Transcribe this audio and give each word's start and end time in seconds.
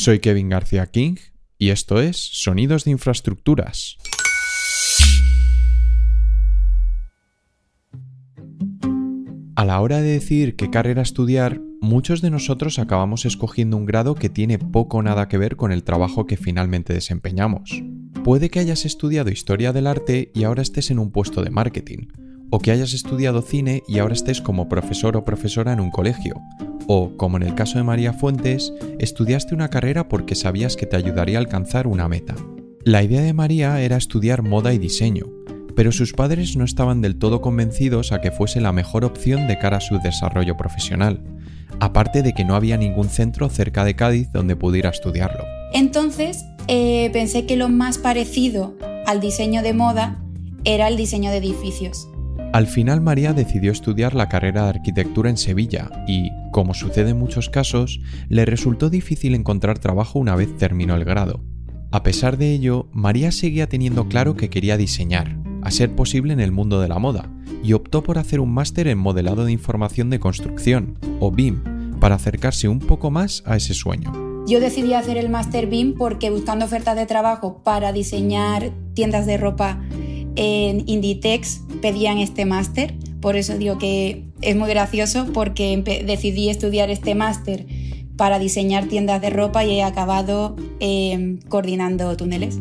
Soy 0.00 0.20
Kevin 0.20 0.48
García 0.48 0.86
King 0.86 1.16
y 1.58 1.70
esto 1.70 2.00
es 2.00 2.16
Sonidos 2.18 2.84
de 2.84 2.92
Infraestructuras. 2.92 3.96
A 9.56 9.64
la 9.64 9.80
hora 9.80 10.00
de 10.00 10.12
decidir 10.12 10.54
qué 10.54 10.70
carrera 10.70 11.02
estudiar, 11.02 11.60
muchos 11.80 12.22
de 12.22 12.30
nosotros 12.30 12.78
acabamos 12.78 13.24
escogiendo 13.24 13.76
un 13.76 13.86
grado 13.86 14.14
que 14.14 14.28
tiene 14.28 14.60
poco 14.60 14.98
o 14.98 15.02
nada 15.02 15.26
que 15.26 15.36
ver 15.36 15.56
con 15.56 15.72
el 15.72 15.82
trabajo 15.82 16.26
que 16.26 16.36
finalmente 16.36 16.92
desempeñamos. 16.92 17.82
Puede 18.22 18.50
que 18.50 18.60
hayas 18.60 18.84
estudiado 18.84 19.30
historia 19.30 19.72
del 19.72 19.88
arte 19.88 20.30
y 20.32 20.44
ahora 20.44 20.62
estés 20.62 20.92
en 20.92 21.00
un 21.00 21.10
puesto 21.10 21.42
de 21.42 21.50
marketing, 21.50 22.06
o 22.50 22.60
que 22.60 22.70
hayas 22.70 22.94
estudiado 22.94 23.42
cine 23.42 23.82
y 23.88 23.98
ahora 23.98 24.14
estés 24.14 24.40
como 24.40 24.68
profesor 24.68 25.16
o 25.16 25.24
profesora 25.24 25.72
en 25.72 25.80
un 25.80 25.90
colegio, 25.90 26.36
o, 26.88 27.16
como 27.16 27.36
en 27.36 27.44
el 27.44 27.54
caso 27.54 27.78
de 27.78 27.84
María 27.84 28.14
Fuentes, 28.14 28.72
estudiaste 28.98 29.54
una 29.54 29.68
carrera 29.68 30.08
porque 30.08 30.34
sabías 30.34 30.74
que 30.74 30.86
te 30.86 30.96
ayudaría 30.96 31.38
a 31.38 31.40
alcanzar 31.40 31.86
una 31.86 32.08
meta. 32.08 32.34
La 32.82 33.02
idea 33.02 33.20
de 33.20 33.34
María 33.34 33.80
era 33.82 33.98
estudiar 33.98 34.42
moda 34.42 34.72
y 34.72 34.78
diseño, 34.78 35.26
pero 35.76 35.92
sus 35.92 36.14
padres 36.14 36.56
no 36.56 36.64
estaban 36.64 37.02
del 37.02 37.18
todo 37.18 37.42
convencidos 37.42 38.10
a 38.10 38.22
que 38.22 38.30
fuese 38.30 38.62
la 38.62 38.72
mejor 38.72 39.04
opción 39.04 39.46
de 39.46 39.58
cara 39.58 39.76
a 39.76 39.80
su 39.82 39.98
desarrollo 39.98 40.56
profesional, 40.56 41.22
aparte 41.78 42.22
de 42.22 42.32
que 42.32 42.46
no 42.46 42.54
había 42.54 42.78
ningún 42.78 43.10
centro 43.10 43.50
cerca 43.50 43.84
de 43.84 43.94
Cádiz 43.94 44.32
donde 44.32 44.56
pudiera 44.56 44.88
estudiarlo. 44.88 45.44
Entonces 45.74 46.46
eh, 46.68 47.10
pensé 47.12 47.44
que 47.44 47.56
lo 47.56 47.68
más 47.68 47.98
parecido 47.98 48.76
al 49.06 49.20
diseño 49.20 49.62
de 49.62 49.74
moda 49.74 50.24
era 50.64 50.88
el 50.88 50.96
diseño 50.96 51.30
de 51.30 51.36
edificios. 51.36 52.08
Al 52.52 52.66
final 52.66 53.02
María 53.02 53.34
decidió 53.34 53.70
estudiar 53.70 54.14
la 54.14 54.30
carrera 54.30 54.62
de 54.62 54.68
arquitectura 54.70 55.28
en 55.28 55.36
Sevilla 55.36 55.90
y, 56.06 56.30
como 56.50 56.72
sucede 56.72 57.10
en 57.10 57.18
muchos 57.18 57.50
casos, 57.50 58.00
le 58.30 58.46
resultó 58.46 58.88
difícil 58.88 59.34
encontrar 59.34 59.78
trabajo 59.78 60.18
una 60.18 60.34
vez 60.34 60.56
terminó 60.56 60.94
el 60.94 61.04
grado. 61.04 61.44
A 61.92 62.02
pesar 62.02 62.38
de 62.38 62.54
ello, 62.54 62.88
María 62.92 63.32
seguía 63.32 63.68
teniendo 63.68 64.08
claro 64.08 64.34
que 64.34 64.48
quería 64.48 64.78
diseñar, 64.78 65.36
a 65.62 65.70
ser 65.70 65.94
posible 65.94 66.32
en 66.32 66.40
el 66.40 66.50
mundo 66.50 66.80
de 66.80 66.88
la 66.88 66.98
moda, 66.98 67.30
y 67.62 67.74
optó 67.74 68.02
por 68.02 68.16
hacer 68.16 68.40
un 68.40 68.52
máster 68.52 68.88
en 68.88 68.98
modelado 68.98 69.44
de 69.44 69.52
información 69.52 70.08
de 70.08 70.18
construcción, 70.18 70.98
o 71.20 71.30
BIM, 71.30 71.98
para 72.00 72.14
acercarse 72.14 72.66
un 72.66 72.78
poco 72.78 73.10
más 73.10 73.42
a 73.44 73.56
ese 73.56 73.74
sueño. 73.74 74.10
Yo 74.46 74.60
decidí 74.60 74.94
hacer 74.94 75.18
el 75.18 75.28
máster 75.28 75.66
BIM 75.66 75.94
porque 75.98 76.30
buscando 76.30 76.64
ofertas 76.64 76.96
de 76.96 77.04
trabajo 77.04 77.62
para 77.62 77.92
diseñar 77.92 78.70
tiendas 78.94 79.26
de 79.26 79.36
ropa 79.36 79.82
en 80.38 80.84
Inditex 80.86 81.62
pedían 81.82 82.18
este 82.18 82.46
máster, 82.46 82.94
por 83.20 83.34
eso 83.34 83.58
digo 83.58 83.76
que 83.76 84.22
es 84.40 84.54
muy 84.54 84.68
gracioso 84.68 85.26
porque 85.34 85.82
decidí 86.06 86.48
estudiar 86.48 86.90
este 86.90 87.16
máster 87.16 87.66
para 88.16 88.38
diseñar 88.38 88.86
tiendas 88.86 89.20
de 89.20 89.30
ropa 89.30 89.64
y 89.64 89.78
he 89.78 89.82
acabado 89.82 90.54
em, 90.78 91.40
coordinando 91.48 92.16
túneles. 92.16 92.60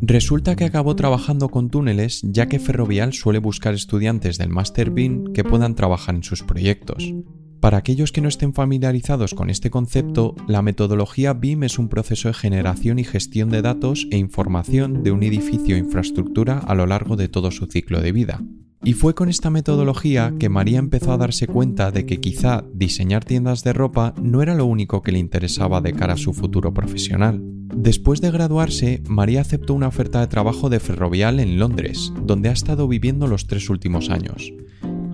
Resulta 0.00 0.56
que 0.56 0.64
acabó 0.64 0.96
trabajando 0.96 1.50
con 1.50 1.68
túneles 1.68 2.22
ya 2.22 2.46
que 2.46 2.58
Ferrovial 2.58 3.12
suele 3.12 3.40
buscar 3.40 3.74
estudiantes 3.74 4.38
del 4.38 4.48
Master 4.48 4.90
BIM 4.90 5.32
que 5.34 5.44
puedan 5.44 5.74
trabajar 5.74 6.14
en 6.14 6.22
sus 6.22 6.42
proyectos. 6.42 7.12
Para 7.60 7.78
aquellos 7.78 8.12
que 8.12 8.20
no 8.20 8.28
estén 8.28 8.54
familiarizados 8.54 9.34
con 9.34 9.50
este 9.50 9.68
concepto, 9.68 10.36
la 10.46 10.62
metodología 10.62 11.32
BIM 11.32 11.64
es 11.64 11.78
un 11.78 11.88
proceso 11.88 12.28
de 12.28 12.34
generación 12.34 13.00
y 13.00 13.04
gestión 13.04 13.50
de 13.50 13.62
datos 13.62 14.06
e 14.12 14.16
información 14.16 15.02
de 15.02 15.10
un 15.10 15.24
edificio 15.24 15.74
o 15.74 15.78
infraestructura 15.78 16.58
a 16.58 16.74
lo 16.76 16.86
largo 16.86 17.16
de 17.16 17.28
todo 17.28 17.50
su 17.50 17.66
ciclo 17.66 18.00
de 18.00 18.12
vida. 18.12 18.40
Y 18.84 18.92
fue 18.92 19.16
con 19.16 19.28
esta 19.28 19.50
metodología 19.50 20.34
que 20.38 20.48
María 20.48 20.78
empezó 20.78 21.10
a 21.10 21.16
darse 21.16 21.48
cuenta 21.48 21.90
de 21.90 22.06
que 22.06 22.20
quizá 22.20 22.64
diseñar 22.72 23.24
tiendas 23.24 23.64
de 23.64 23.72
ropa 23.72 24.14
no 24.22 24.40
era 24.40 24.54
lo 24.54 24.64
único 24.64 25.02
que 25.02 25.10
le 25.10 25.18
interesaba 25.18 25.80
de 25.80 25.94
cara 25.94 26.12
a 26.12 26.18
su 26.18 26.32
futuro 26.32 26.72
profesional. 26.72 27.40
Después 27.74 28.20
de 28.20 28.30
graduarse, 28.30 29.02
María 29.08 29.40
aceptó 29.40 29.74
una 29.74 29.88
oferta 29.88 30.20
de 30.20 30.28
trabajo 30.28 30.70
de 30.70 30.78
Ferrovial 30.78 31.40
en 31.40 31.58
Londres, 31.58 32.12
donde 32.24 32.50
ha 32.50 32.52
estado 32.52 32.86
viviendo 32.86 33.26
los 33.26 33.48
tres 33.48 33.68
últimos 33.68 34.10
años 34.10 34.52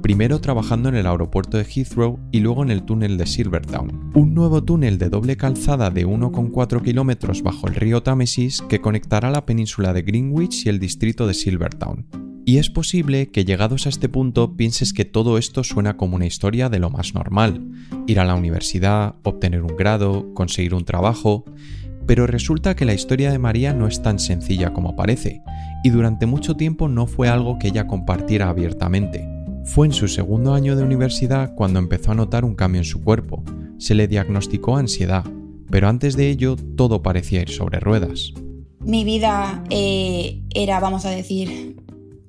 primero 0.04 0.38
trabajando 0.38 0.90
en 0.90 0.96
el 0.96 1.06
aeropuerto 1.06 1.56
de 1.56 1.64
Heathrow 1.64 2.20
y 2.30 2.40
luego 2.40 2.62
en 2.62 2.70
el 2.70 2.82
túnel 2.82 3.16
de 3.16 3.24
Silvertown, 3.24 4.10
un 4.12 4.34
nuevo 4.34 4.62
túnel 4.62 4.98
de 4.98 5.08
doble 5.08 5.38
calzada 5.38 5.88
de 5.88 6.06
1,4 6.06 6.82
kilómetros 6.82 7.42
bajo 7.42 7.68
el 7.68 7.74
río 7.74 8.02
Támesis 8.02 8.60
que 8.68 8.82
conectará 8.82 9.30
la 9.30 9.46
península 9.46 9.94
de 9.94 10.02
Greenwich 10.02 10.66
y 10.66 10.68
el 10.68 10.78
distrito 10.78 11.26
de 11.26 11.32
Silvertown. 11.32 12.04
Y 12.44 12.58
es 12.58 12.68
posible 12.68 13.30
que 13.30 13.46
llegados 13.46 13.86
a 13.86 13.88
este 13.88 14.10
punto 14.10 14.58
pienses 14.58 14.92
que 14.92 15.06
todo 15.06 15.38
esto 15.38 15.64
suena 15.64 15.96
como 15.96 16.16
una 16.16 16.26
historia 16.26 16.68
de 16.68 16.80
lo 16.80 16.90
más 16.90 17.14
normal, 17.14 17.66
ir 18.06 18.20
a 18.20 18.26
la 18.26 18.34
universidad, 18.34 19.14
obtener 19.22 19.62
un 19.62 19.74
grado, 19.74 20.34
conseguir 20.34 20.74
un 20.74 20.84
trabajo, 20.84 21.46
pero 22.06 22.26
resulta 22.26 22.76
que 22.76 22.84
la 22.84 22.92
historia 22.92 23.32
de 23.32 23.38
María 23.38 23.72
no 23.72 23.86
es 23.86 24.02
tan 24.02 24.18
sencilla 24.18 24.74
como 24.74 24.96
parece, 24.96 25.40
y 25.82 25.88
durante 25.88 26.26
mucho 26.26 26.56
tiempo 26.58 26.88
no 26.88 27.06
fue 27.06 27.30
algo 27.30 27.58
que 27.58 27.68
ella 27.68 27.86
compartiera 27.86 28.50
abiertamente. 28.50 29.34
Fue 29.64 29.86
en 29.86 29.92
su 29.92 30.08
segundo 30.08 30.52
año 30.52 30.76
de 30.76 30.84
universidad 30.84 31.54
cuando 31.54 31.78
empezó 31.78 32.12
a 32.12 32.14
notar 32.14 32.44
un 32.44 32.54
cambio 32.54 32.80
en 32.80 32.84
su 32.84 33.02
cuerpo. 33.02 33.42
Se 33.78 33.94
le 33.94 34.06
diagnosticó 34.06 34.76
ansiedad, 34.76 35.24
pero 35.70 35.88
antes 35.88 36.16
de 36.16 36.28
ello 36.28 36.56
todo 36.76 37.02
parecía 37.02 37.40
ir 37.40 37.48
sobre 37.48 37.80
ruedas. 37.80 38.32
Mi 38.80 39.04
vida 39.04 39.64
eh, 39.70 40.42
era, 40.54 40.80
vamos 40.80 41.06
a 41.06 41.10
decir, 41.10 41.76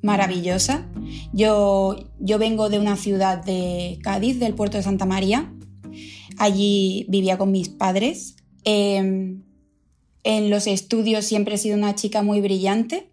maravillosa. 0.01 0.89
Yo, 1.33 1.97
yo 2.19 2.39
vengo 2.39 2.69
de 2.69 2.79
una 2.79 2.95
ciudad 2.95 3.43
de 3.43 3.99
Cádiz, 4.01 4.39
del 4.39 4.55
puerto 4.55 4.77
de 4.77 4.83
Santa 4.83 5.05
María. 5.05 5.53
Allí 6.37 7.05
vivía 7.09 7.37
con 7.37 7.51
mis 7.51 7.67
padres. 7.67 8.37
Em, 8.63 9.43
en 10.23 10.49
los 10.49 10.67
estudios 10.67 11.25
siempre 11.25 11.55
he 11.55 11.57
sido 11.57 11.77
una 11.77 11.95
chica 11.95 12.23
muy 12.23 12.39
brillante. 12.39 13.11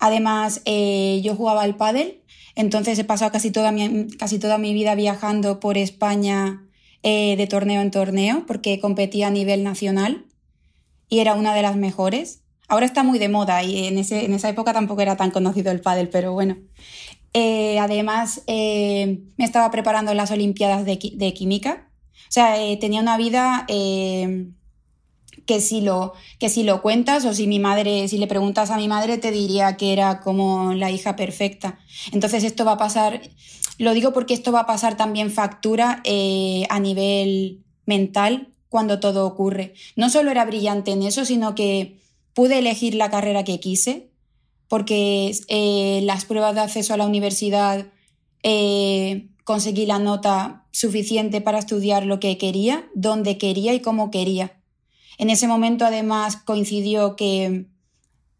Además, 0.00 0.60
eh, 0.64 1.20
yo 1.24 1.36
jugaba 1.36 1.62
al 1.62 1.76
pádel 1.76 2.20
entonces 2.54 2.98
he 2.98 3.04
pasado 3.04 3.32
casi 3.32 3.50
toda 3.50 3.72
mi, 3.72 4.08
casi 4.18 4.38
toda 4.38 4.58
mi 4.58 4.72
vida 4.74 4.94
viajando 4.94 5.60
por 5.60 5.76
España 5.76 6.64
eh, 7.02 7.36
de 7.36 7.46
torneo 7.46 7.82
en 7.82 7.90
torneo 7.90 8.44
porque 8.46 8.80
competía 8.80 9.28
a 9.28 9.30
nivel 9.30 9.64
nacional 9.64 10.26
y 11.08 11.20
era 11.20 11.34
una 11.34 11.54
de 11.54 11.62
las 11.62 11.76
mejores. 11.76 12.42
Ahora 12.68 12.86
está 12.86 13.02
muy 13.02 13.18
de 13.18 13.28
moda 13.28 13.62
y 13.62 13.86
en, 13.86 13.98
ese, 13.98 14.24
en 14.24 14.32
esa 14.32 14.48
época 14.48 14.72
tampoco 14.72 15.02
era 15.02 15.16
tan 15.16 15.30
conocido 15.30 15.70
el 15.70 15.80
pádel, 15.80 16.08
pero 16.08 16.32
bueno. 16.32 16.56
Eh, 17.34 17.78
además, 17.78 18.42
eh, 18.46 19.20
me 19.36 19.44
estaba 19.44 19.70
preparando 19.70 20.12
en 20.12 20.16
las 20.16 20.30
Olimpiadas 20.30 20.84
de, 20.84 20.98
de 21.14 21.34
Química. 21.34 21.90
O 22.28 22.32
sea, 22.34 22.56
tenía 22.80 23.00
una 23.00 23.16
vida 23.16 23.66
que 25.46 25.60
si 25.60 25.80
lo, 25.80 26.14
que 26.38 26.48
si 26.48 26.62
lo 26.62 26.82
cuentas 26.82 27.24
o 27.24 27.34
si 27.34 27.46
mi 27.46 27.58
madre, 27.58 28.08
si 28.08 28.18
le 28.18 28.26
preguntas 28.26 28.70
a 28.70 28.76
mi 28.76 28.88
madre, 28.88 29.18
te 29.18 29.30
diría 29.30 29.76
que 29.76 29.92
era 29.92 30.20
como 30.20 30.74
la 30.74 30.90
hija 30.90 31.16
perfecta. 31.16 31.78
Entonces 32.12 32.44
esto 32.44 32.64
va 32.64 32.72
a 32.72 32.78
pasar, 32.78 33.20
lo 33.78 33.94
digo 33.94 34.12
porque 34.12 34.34
esto 34.34 34.52
va 34.52 34.60
a 34.60 34.66
pasar 34.66 34.96
también 34.96 35.30
factura 35.30 36.00
eh, 36.04 36.64
a 36.70 36.80
nivel 36.80 37.64
mental 37.86 38.54
cuando 38.68 39.00
todo 39.00 39.26
ocurre. 39.26 39.74
No 39.96 40.10
solo 40.10 40.30
era 40.30 40.44
brillante 40.44 40.92
en 40.92 41.02
eso, 41.02 41.24
sino 41.24 41.54
que 41.54 42.00
pude 42.32 42.58
elegir 42.58 42.94
la 42.94 43.10
carrera 43.10 43.44
que 43.44 43.60
quise, 43.60 44.10
porque 44.68 45.32
eh, 45.48 46.00
las 46.04 46.24
pruebas 46.24 46.54
de 46.54 46.62
acceso 46.62 46.94
a 46.94 46.96
la 46.96 47.06
universidad 47.06 47.86
eh, 48.42 49.28
conseguí 49.44 49.86
la 49.86 49.98
nota 49.98 50.66
suficiente 50.72 51.40
para 51.40 51.58
estudiar 51.58 52.06
lo 52.06 52.18
que 52.18 52.36
quería, 52.38 52.88
donde 52.94 53.38
quería 53.38 53.74
y 53.74 53.80
cómo 53.80 54.10
quería. 54.10 54.58
En 55.18 55.30
ese 55.30 55.46
momento 55.46 55.84
además 55.84 56.36
coincidió 56.36 57.16
que 57.16 57.66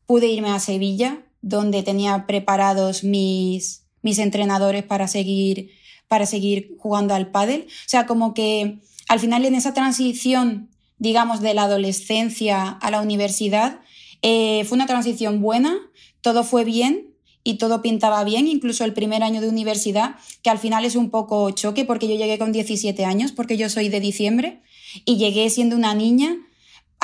pude 0.07 0.29
irme 0.29 0.51
a 0.51 0.61
Sevilla, 0.61 1.25
donde 1.41 1.83
tenía 1.83 2.27
preparados 2.27 3.05
mis, 3.05 3.87
mis 4.03 4.19
entrenadores 4.19 4.83
para 4.83 5.09
seguir, 5.09 5.71
para 6.09 6.27
seguir 6.27 6.75
jugando 6.79 7.15
al 7.15 7.31
pádel. 7.31 7.67
O 7.69 7.89
sea, 7.89 8.07
como 8.07 8.35
que 8.35 8.79
al 9.09 9.21
final 9.21 9.45
en 9.45 9.55
esa 9.55 9.75
transición, 9.75 10.71
digamos, 10.99 11.41
de 11.41 11.55
la 11.55 11.65
adolescencia 11.65 12.69
a 12.69 12.91
la 12.91 13.01
universidad, 13.01 13.81
eh, 14.23 14.65
fue 14.65 14.77
una 14.77 14.87
transición 14.87 15.43
buena, 15.43 15.77
todo 16.23 16.45
fue 16.45 16.65
bien 16.65 17.15
y 17.45 17.55
todo 17.55 17.83
pintaba 17.83 18.25
bien, 18.25 18.49
incluso 18.49 18.85
el 18.85 18.95
primer 18.95 19.23
año 19.23 19.43
de 19.43 19.51
universidad, 19.51 20.17
que 20.43 20.49
al 20.49 20.59
final 20.59 20.87
es 20.87 20.97
un 20.97 21.11
poco 21.11 21.51
choque 21.51 21.85
porque 21.85 22.09
yo 22.09 22.17
llegué 22.17 22.39
con 22.39 22.53
17 22.53 23.05
años, 23.05 23.33
porque 23.33 23.59
yo 23.59 23.69
soy 23.69 23.91
de 23.91 24.01
diciembre, 24.01 24.63
y 25.05 25.19
llegué 25.19 25.51
siendo 25.51 25.77
una 25.77 25.95
niña 25.95 26.39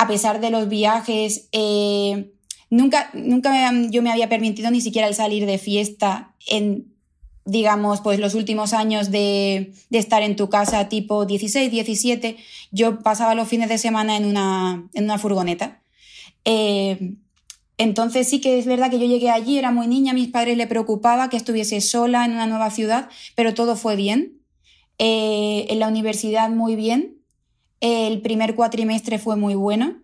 a 0.01 0.07
pesar 0.07 0.41
de 0.41 0.49
los 0.49 0.67
viajes, 0.67 1.47
eh, 1.51 2.31
nunca, 2.71 3.11
nunca 3.13 3.71
yo 3.91 4.01
me 4.01 4.11
había 4.11 4.29
permitido 4.29 4.71
ni 4.71 4.81
siquiera 4.81 5.07
el 5.07 5.13
salir 5.13 5.45
de 5.45 5.59
fiesta 5.59 6.33
en, 6.47 6.91
digamos, 7.45 8.01
pues 8.01 8.19
los 8.19 8.33
últimos 8.33 8.73
años 8.73 9.11
de, 9.11 9.73
estar 9.91 10.23
en 10.23 10.35
tu 10.35 10.49
casa 10.49 10.89
tipo 10.89 11.27
16, 11.27 11.69
17. 11.69 12.35
Yo 12.71 12.97
pasaba 13.01 13.35
los 13.35 13.47
fines 13.47 13.69
de 13.69 13.77
semana 13.77 14.17
en 14.17 14.25
una, 14.25 14.89
en 14.95 15.03
una 15.03 15.19
furgoneta. 15.19 15.83
Eh, 16.45 17.13
entonces 17.77 18.27
sí 18.27 18.41
que 18.41 18.57
es 18.57 18.65
verdad 18.65 18.89
que 18.89 18.97
yo 18.97 19.05
llegué 19.05 19.29
allí, 19.29 19.59
era 19.59 19.71
muy 19.71 19.85
niña, 19.85 20.13
a 20.13 20.15
mis 20.15 20.29
padres 20.29 20.57
le 20.57 20.65
preocupaba 20.65 21.29
que 21.29 21.37
estuviese 21.37 21.79
sola 21.79 22.25
en 22.25 22.31
una 22.31 22.47
nueva 22.47 22.71
ciudad, 22.71 23.07
pero 23.35 23.53
todo 23.53 23.75
fue 23.75 23.95
bien. 23.95 24.41
Eh, 24.97 25.67
en 25.69 25.77
la 25.77 25.87
universidad 25.87 26.49
muy 26.49 26.75
bien. 26.75 27.20
El 27.81 28.21
primer 28.21 28.55
cuatrimestre 28.55 29.19
fue 29.19 29.35
muy 29.35 29.55
bueno. 29.55 29.97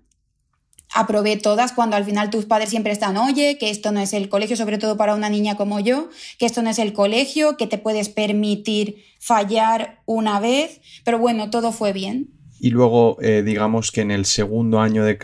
aprobé 0.93 1.37
todas 1.37 1.73
cuando 1.73 1.95
al 1.95 2.05
final 2.05 2.29
tus 2.29 2.45
padres 2.45 2.69
siempre 2.69 2.91
están, 2.93 3.17
oye, 3.17 3.57
que 3.59 3.69
esto 3.69 3.91
no 3.91 3.99
es 3.99 4.13
el 4.13 4.29
colegio, 4.29 4.55
sobre 4.57 4.77
todo 4.77 4.97
para 4.97 5.15
una 5.15 5.29
niña 5.29 5.55
como 5.55 5.79
yo, 5.79 6.09
que 6.39 6.45
esto 6.45 6.61
no 6.61 6.69
es 6.69 6.79
el 6.79 6.93
colegio, 6.93 7.57
que 7.57 7.67
te 7.67 7.77
puedes 7.77 8.09
permitir 8.09 9.03
fallar 9.19 10.01
una 10.05 10.39
vez, 10.39 10.81
pero 11.03 11.19
bueno, 11.19 11.49
todo 11.49 11.71
fue 11.71 11.93
bien. 11.93 12.36
Y 12.59 12.71
luego, 12.71 13.17
eh, 13.21 13.43
digamos 13.43 13.91
que 13.91 14.01
en 14.01 14.11
el 14.11 14.25
segundo 14.25 14.79
año 14.79 15.03
de, 15.03 15.17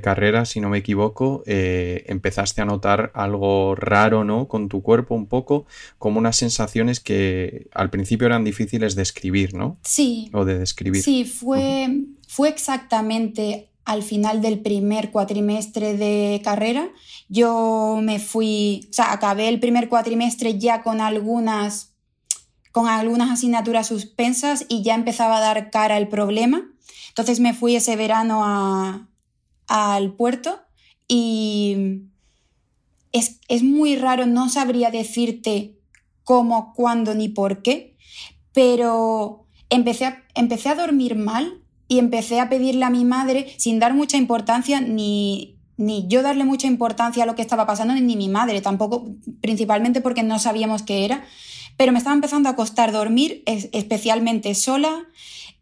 carrera, 0.00 0.44
si 0.44 0.60
no 0.60 0.68
me 0.68 0.78
equivoco, 0.78 1.42
eh, 1.46 2.04
empezaste 2.06 2.62
a 2.62 2.64
notar 2.64 3.10
algo 3.14 3.74
raro, 3.74 4.24
¿no? 4.24 4.48
Con 4.48 4.68
tu 4.68 4.82
cuerpo 4.82 5.14
un 5.14 5.26
poco, 5.26 5.66
como 5.98 6.18
unas 6.18 6.36
sensaciones 6.36 7.00
que 7.00 7.68
al 7.74 7.90
principio 7.90 8.26
eran 8.26 8.44
difíciles 8.44 8.94
de 8.94 9.02
escribir, 9.02 9.54
¿no? 9.54 9.78
Sí. 9.82 10.30
O 10.32 10.44
de 10.44 10.58
describir. 10.58 11.02
Sí, 11.02 11.24
fue, 11.24 11.88
fue 12.26 12.48
exactamente 12.48 13.68
al 13.88 14.02
final 14.02 14.42
del 14.42 14.60
primer 14.60 15.10
cuatrimestre 15.10 15.96
de 15.96 16.42
carrera. 16.44 16.90
Yo 17.30 18.00
me 18.02 18.18
fui, 18.18 18.86
o 18.90 18.92
sea, 18.92 19.12
acabé 19.12 19.48
el 19.48 19.60
primer 19.60 19.88
cuatrimestre 19.88 20.58
ya 20.58 20.82
con 20.82 21.00
algunas, 21.00 21.94
con 22.70 22.86
algunas 22.86 23.30
asignaturas 23.30 23.86
suspensas 23.86 24.66
y 24.68 24.82
ya 24.82 24.94
empezaba 24.94 25.38
a 25.38 25.40
dar 25.40 25.70
cara 25.70 25.96
al 25.96 26.08
problema. 26.08 26.70
Entonces 27.18 27.40
me 27.40 27.52
fui 27.52 27.74
ese 27.74 27.96
verano 27.96 29.08
al 29.66 30.12
puerto 30.12 30.60
y 31.08 32.02
es, 33.10 33.40
es 33.48 33.64
muy 33.64 33.96
raro, 33.96 34.24
no 34.26 34.48
sabría 34.48 34.92
decirte 34.92 35.74
cómo, 36.22 36.72
cuándo 36.74 37.16
ni 37.16 37.28
por 37.28 37.60
qué, 37.60 37.96
pero 38.52 39.46
empecé 39.68 40.04
a, 40.04 40.22
empecé 40.36 40.68
a 40.68 40.76
dormir 40.76 41.16
mal 41.16 41.60
y 41.88 41.98
empecé 41.98 42.38
a 42.38 42.48
pedirle 42.48 42.84
a 42.84 42.90
mi 42.90 43.04
madre, 43.04 43.52
sin 43.56 43.80
dar 43.80 43.94
mucha 43.94 44.16
importancia, 44.16 44.80
ni, 44.80 45.58
ni 45.76 46.06
yo 46.06 46.22
darle 46.22 46.44
mucha 46.44 46.68
importancia 46.68 47.24
a 47.24 47.26
lo 47.26 47.34
que 47.34 47.42
estaba 47.42 47.66
pasando, 47.66 47.94
ni 47.94 48.14
mi 48.14 48.28
madre 48.28 48.60
tampoco, 48.60 49.08
principalmente 49.40 50.00
porque 50.00 50.22
no 50.22 50.38
sabíamos 50.38 50.84
qué 50.84 51.04
era, 51.04 51.24
pero 51.76 51.90
me 51.90 51.98
estaba 51.98 52.14
empezando 52.14 52.48
a 52.48 52.54
costar 52.54 52.92
dormir, 52.92 53.42
especialmente 53.44 54.54
sola. 54.54 55.08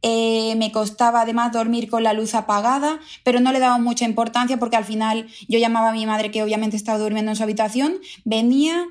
Eh, 0.02 0.54
me 0.56 0.72
costaba 0.72 1.22
además 1.22 1.52
dormir 1.52 1.88
con 1.88 2.02
la 2.02 2.12
luz 2.12 2.34
apagada, 2.34 3.00
pero 3.24 3.40
no 3.40 3.52
le 3.52 3.58
daba 3.58 3.78
mucha 3.78 4.04
importancia 4.04 4.58
porque 4.58 4.76
al 4.76 4.84
final 4.84 5.26
yo 5.48 5.58
llamaba 5.58 5.88
a 5.90 5.92
mi 5.92 6.06
madre 6.06 6.30
que 6.30 6.42
obviamente 6.42 6.76
estaba 6.76 6.98
durmiendo 6.98 7.32
en 7.32 7.36
su 7.36 7.42
habitación, 7.42 7.94
venía, 8.24 8.86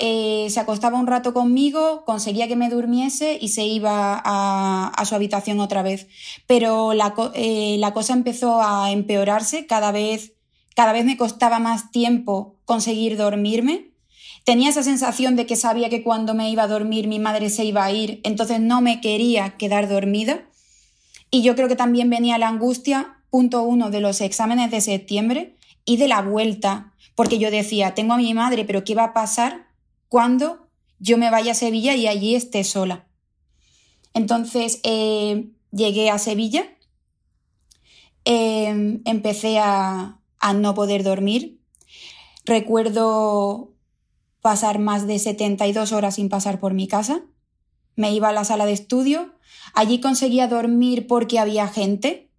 eh, 0.00 0.48
se 0.50 0.60
acostaba 0.60 0.98
un 0.98 1.06
rato 1.06 1.32
conmigo, 1.32 2.04
conseguía 2.04 2.48
que 2.48 2.56
me 2.56 2.68
durmiese 2.68 3.38
y 3.40 3.48
se 3.48 3.64
iba 3.64 4.20
a, 4.24 5.04
su 5.04 5.14
habitación 5.14 5.60
otra 5.60 5.82
vez. 5.82 6.08
Pero 6.46 6.92
la, 6.92 7.14
eh, 7.34 7.76
la, 7.78 7.92
cosa 7.92 8.12
empezó 8.12 8.60
a 8.62 8.90
empeorarse, 8.90 9.66
cada 9.66 9.92
vez, 9.92 10.34
cada 10.74 10.92
vez 10.92 11.04
me 11.04 11.16
costaba 11.16 11.58
más 11.58 11.90
tiempo 11.92 12.56
conseguir 12.64 13.16
dormirme. 13.16 13.89
Tenía 14.44 14.70
esa 14.70 14.82
sensación 14.82 15.36
de 15.36 15.46
que 15.46 15.56
sabía 15.56 15.88
que 15.90 16.02
cuando 16.02 16.34
me 16.34 16.50
iba 16.50 16.64
a 16.64 16.68
dormir 16.68 17.08
mi 17.08 17.18
madre 17.18 17.50
se 17.50 17.64
iba 17.64 17.84
a 17.84 17.92
ir, 17.92 18.20
entonces 18.24 18.60
no 18.60 18.80
me 18.80 19.00
quería 19.00 19.56
quedar 19.56 19.88
dormida. 19.88 20.48
Y 21.30 21.42
yo 21.42 21.54
creo 21.54 21.68
que 21.68 21.76
también 21.76 22.10
venía 22.10 22.38
la 22.38 22.48
angustia, 22.48 23.18
punto 23.30 23.62
uno, 23.62 23.90
de 23.90 24.00
los 24.00 24.20
exámenes 24.20 24.70
de 24.70 24.80
septiembre 24.80 25.56
y 25.84 25.96
de 25.96 26.08
la 26.08 26.22
vuelta 26.22 26.90
porque 27.20 27.38
yo 27.38 27.50
decía, 27.50 27.94
tengo 27.94 28.14
a 28.14 28.16
mi 28.16 28.32
madre, 28.32 28.64
pero 28.64 28.82
¿qué 28.82 28.94
va 28.94 29.04
a 29.04 29.12
pasar 29.12 29.66
cuando 30.08 30.70
yo 31.00 31.18
me 31.18 31.30
vaya 31.30 31.52
a 31.52 31.54
Sevilla 31.54 31.94
y 31.94 32.06
allí 32.06 32.34
esté 32.34 32.64
sola? 32.64 33.06
Entonces 34.14 34.80
eh, 34.84 35.50
llegué 35.70 36.08
a 36.08 36.18
Sevilla, 36.18 36.64
em, 38.24 39.02
empecé 39.04 39.58
a, 39.58 40.18
a 40.38 40.52
no 40.54 40.74
poder 40.74 41.02
dormir. 41.02 41.60
Recuerdo 42.46 43.69
pasar 44.40 44.78
más 44.78 45.06
de 45.06 45.18
72 45.18 45.92
horas 45.92 46.14
sin 46.14 46.28
pasar 46.28 46.58
por 46.58 46.74
mi 46.74 46.88
casa. 46.88 47.22
Me 47.96 48.12
iba 48.12 48.28
a 48.28 48.32
la 48.32 48.44
sala 48.44 48.66
de 48.66 48.72
estudio. 48.72 49.34
Allí 49.74 50.00
conseguía 50.00 50.48
dormir 50.48 51.06
porque 51.06 51.38
había 51.38 51.68
gente. 51.68 52.30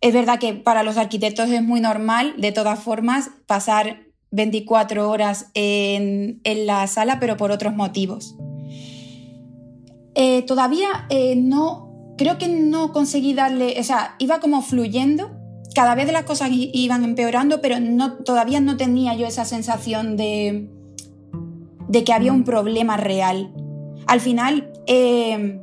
Es 0.00 0.14
verdad 0.14 0.38
que 0.38 0.54
para 0.54 0.82
los 0.82 0.96
arquitectos 0.96 1.50
es 1.50 1.62
muy 1.62 1.80
normal, 1.80 2.34
de 2.38 2.52
todas 2.52 2.80
formas, 2.80 3.30
pasar 3.46 4.06
24 4.30 5.10
horas 5.10 5.50
en, 5.54 6.40
la 6.44 6.86
sala, 6.86 7.20
pero 7.20 7.36
por 7.36 7.50
otros 7.50 7.74
motivos. 7.74 8.34
Eh, 10.14 10.42
todavía 10.42 11.06
eh, 11.10 11.36
no, 11.36 12.14
creo 12.16 12.38
que 12.38 12.48
no 12.48 12.92
conseguí 12.92 13.34
darle, 13.34 13.78
o 13.78 13.84
sea, 13.84 14.14
iba 14.18 14.40
como 14.40 14.62
fluyendo, 14.62 15.30
cada 15.74 15.94
vez 15.94 16.10
las 16.10 16.24
cosas 16.24 16.48
iban 16.50 17.04
empeorando, 17.04 17.60
pero 17.60 17.78
no, 17.78 18.14
todavía 18.14 18.60
no 18.60 18.76
tenía 18.76 19.14
yo 19.14 19.26
esa 19.26 19.44
sensación 19.44 20.16
de, 20.16 20.68
de 21.90 22.04
que 22.04 22.12
había 22.12 22.32
un 22.32 22.44
problema 22.44 22.96
real. 22.96 23.52
Al 24.06 24.20
final, 24.20 24.72
eh, 24.86 25.60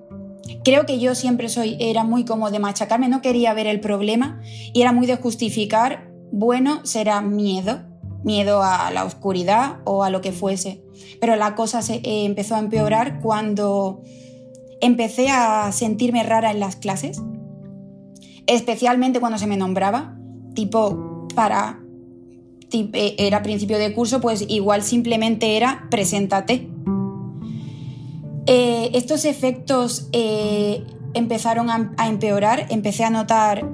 Creo 0.64 0.86
que 0.86 1.00
yo 1.00 1.16
siempre 1.16 1.50
soy, 1.50 1.78
era 1.80 2.04
muy 2.04 2.26
como 2.26 2.52
de 2.52 2.60
machacarme, 2.60 3.10
no 3.10 3.22
quería 3.22 3.54
ver 3.54 3.68
el 3.68 3.80
problema 3.80 4.42
y 4.74 4.82
era 4.82 4.92
muy 4.92 5.08
de 5.08 5.18
justificar, 5.18 6.10
bueno, 6.32 6.86
será 6.86 7.22
miedo, 7.22 7.82
miedo 8.24 8.62
a 8.64 8.92
la 8.92 9.06
oscuridad 9.06 9.78
o 9.86 10.04
a 10.04 10.10
lo 10.10 10.22
que 10.22 10.32
fuese. 10.32 10.84
Pero 11.20 11.36
la 11.36 11.56
cosa 11.56 11.82
se 11.82 11.96
eh, 11.96 12.26
empezó 12.26 12.56
a 12.56 12.60
empeorar 12.60 13.20
cuando 13.22 14.02
empecé 14.82 15.30
a 15.30 15.72
sentirme 15.72 16.24
rara 16.24 16.52
en 16.52 16.60
las 16.60 16.76
clases, 16.76 17.22
especialmente 18.46 19.20
cuando 19.20 19.38
se 19.38 19.48
me 19.48 19.58
nombraba, 19.58 20.18
tipo 20.54 21.28
para 21.36 21.82
era 22.72 23.42
principio 23.44 23.78
de 23.78 23.94
curso, 23.94 24.22
pues 24.22 24.46
igual 24.48 24.84
simplemente 24.84 25.58
era 25.58 25.88
preséntate. 25.90 26.70
Eh, 28.46 28.92
estos 28.94 29.26
efectos 29.26 30.08
eh, 30.14 30.86
empezaron 31.14 31.70
a, 31.70 32.08
empeorar, 32.08 32.68
empecé 32.70 33.04
a 33.04 33.10
notar, 33.10 33.70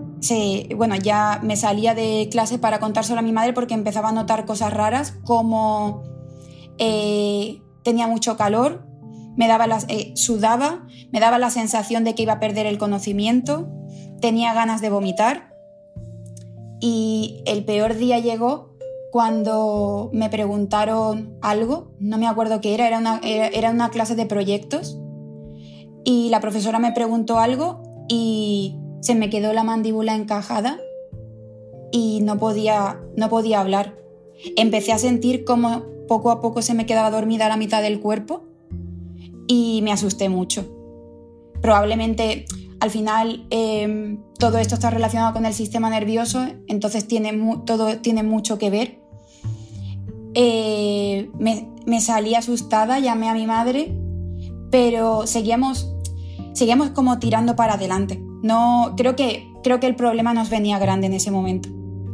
bueno, 0.75 0.95
ya 0.95 1.39
me 1.43 1.55
salía 1.55 1.93
de 1.93 2.27
clase 2.31 2.57
para 2.57 2.79
contárselo 2.79 3.19
a 3.19 3.21
mi 3.21 3.31
madre 3.31 3.53
porque 3.53 3.73
empezaba 3.73 4.09
a 4.09 4.13
notar 4.13 4.45
cosas 4.45 4.73
raras 4.73 5.15
como 5.25 6.03
eh, 6.79 7.61
tenía 7.83 8.07
mucho 8.07 8.35
calor, 8.35 8.87
me 9.35 9.47
daba 9.47 9.67
sudaba, 10.15 10.87
me 11.11 11.19
daba 11.19 11.37
la 11.37 11.49
sensación 11.49 12.03
de 12.03 12.15
que 12.15 12.23
iba 12.23 12.33
a 12.33 12.39
perder 12.39 12.65
el 12.65 12.77
conocimiento, 12.77 13.69
tenía 14.21 14.53
ganas 14.53 14.81
de 14.81 14.89
vomitar 14.89 15.53
y 16.79 17.43
el 17.45 17.63
peor 17.63 17.95
día 17.95 18.19
llegó 18.19 18.72
cuando 19.13 20.09
me 20.11 20.27
preguntaron 20.31 21.37
algo, 21.39 21.91
no 21.99 22.17
me 22.17 22.25
acuerdo 22.25 22.61
qué 22.61 22.73
era, 22.73 22.87
era 22.87 22.97
una, 22.97 23.21
era, 23.23 23.69
una 23.69 23.91
clase 23.91 24.15
de 24.15 24.25
proyectos, 24.25 24.97
y 26.03 26.29
la 26.29 26.39
profesora 26.39 26.79
me 26.79 26.93
preguntó 26.93 27.37
algo 27.37 27.83
y 28.09 28.75
se 29.01 29.13
me 29.13 29.29
quedó 29.29 29.53
la 29.53 29.63
mandíbula 29.63 30.15
encajada 30.15 30.79
y 31.91 32.21
no 32.23 32.39
podía, 32.39 33.01
no 33.15 33.29
podía 33.29 33.59
hablar. 33.59 33.99
Empecé 34.55 34.93
a 34.93 34.97
sentir 34.97 35.43
como 35.43 35.83
poco 36.07 36.31
a 36.31 36.41
poco 36.41 36.63
se 36.63 36.73
me 36.73 36.87
quedaba 36.87 37.11
dormida 37.11 37.47
la 37.47 37.57
mitad 37.57 37.83
del 37.83 37.99
cuerpo 37.99 38.45
y 39.45 39.83
me 39.83 39.91
asusté 39.91 40.27
mucho. 40.27 40.75
Probablemente 41.61 42.45
al 42.79 42.89
final 42.89 43.45
em, 43.51 44.23
todo 44.39 44.57
esto 44.57 44.73
está 44.73 44.89
relacionado 44.89 45.33
con 45.33 45.45
el 45.45 45.53
sistema 45.53 45.91
nervioso, 45.91 46.47
entonces 46.67 47.07
tiene 47.07 47.61
todo 47.63 47.99
tiene 47.99 48.23
mucho 48.23 48.57
que 48.57 48.71
ver 48.71 49.02
eh, 50.35 51.29
me, 51.39 52.01
salí 52.01 52.35
asustada, 52.35 52.99
llamé 52.99 53.29
a 53.29 53.33
mi 53.33 53.45
madre, 53.45 53.95
pero 54.71 55.27
seguíamos, 55.27 55.95
seguíamos 56.53 56.89
como 56.89 57.19
tirando 57.19 57.55
para 57.55 57.73
adelante. 57.73 58.21
No, 58.41 58.93
creo 58.97 59.15
que, 59.15 59.51
creo 59.63 59.79
que 59.79 59.87
el 59.87 59.95
problema 59.95 60.33
nos 60.33 60.49
venía 60.49 60.79
grande 60.79 61.07
en 61.07 61.13
ese 61.13 61.31
momento. 61.31 61.69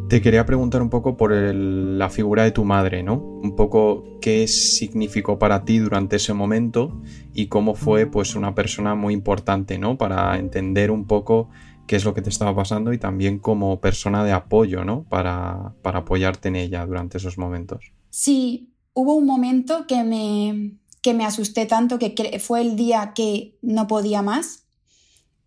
Te 0.10 0.22
quería 0.22 0.46
preguntar 0.46 0.82
un 0.82 0.90
poco 0.90 1.18
por 1.18 1.32
la 1.32 2.10
figura 2.10 2.44
de 2.44 2.52
tu 2.52 2.66
madre, 2.66 3.04
¿no? 3.04 3.18
Un 3.18 3.56
poco 3.56 4.18
qué 4.22 4.48
significó 4.48 5.38
para 5.38 5.66
ti 5.66 5.78
durante 5.78 6.16
ese 6.16 6.34
momento 6.34 7.00
y 7.32 7.46
cómo 7.46 7.76
fue 7.76 8.08
pues 8.08 8.36
una 8.36 8.56
persona 8.56 8.96
muy 8.96 9.14
importante, 9.14 9.78
¿no? 9.78 10.00
Para 10.00 10.40
entender 10.40 10.90
un 10.90 11.06
poco 11.06 11.50
qué 11.86 11.96
es 11.96 12.06
lo 12.06 12.16
que 12.16 12.24
te 12.24 12.30
estaba 12.30 12.56
pasando 12.56 12.92
y 12.92 12.98
también 12.98 13.38
como 13.38 13.80
persona 13.82 14.24
de 14.24 14.32
apoyo, 14.32 14.84
¿no? 14.84 15.04
Para, 15.04 15.74
para 15.84 16.00
apoyarte 16.00 16.48
en 16.48 16.56
ella 16.56 16.84
durante 16.88 17.20
esos 17.20 17.38
momentos. 17.38 17.94
Sí, 18.10 18.74
hubo 18.94 19.16
un 19.16 19.26
momento 19.26 19.88
que 19.88 20.04
me, 20.04 20.78
que 21.02 21.14
me 21.14 21.26
asusté 21.26 21.66
tanto 21.66 22.00
que 22.00 22.40
fue 22.40 22.62
el 22.62 22.76
día 22.76 23.14
que 23.16 23.58
no 23.62 23.88
podía 23.88 24.22
más 24.22 24.66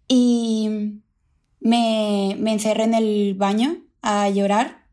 y 0.08 1.00
me, 1.60 2.36
me 2.38 2.52
encerré 2.52 2.84
en 2.84 2.94
el 2.94 3.34
baño 3.34 3.78
a 4.02 4.28
llorar 4.28 4.86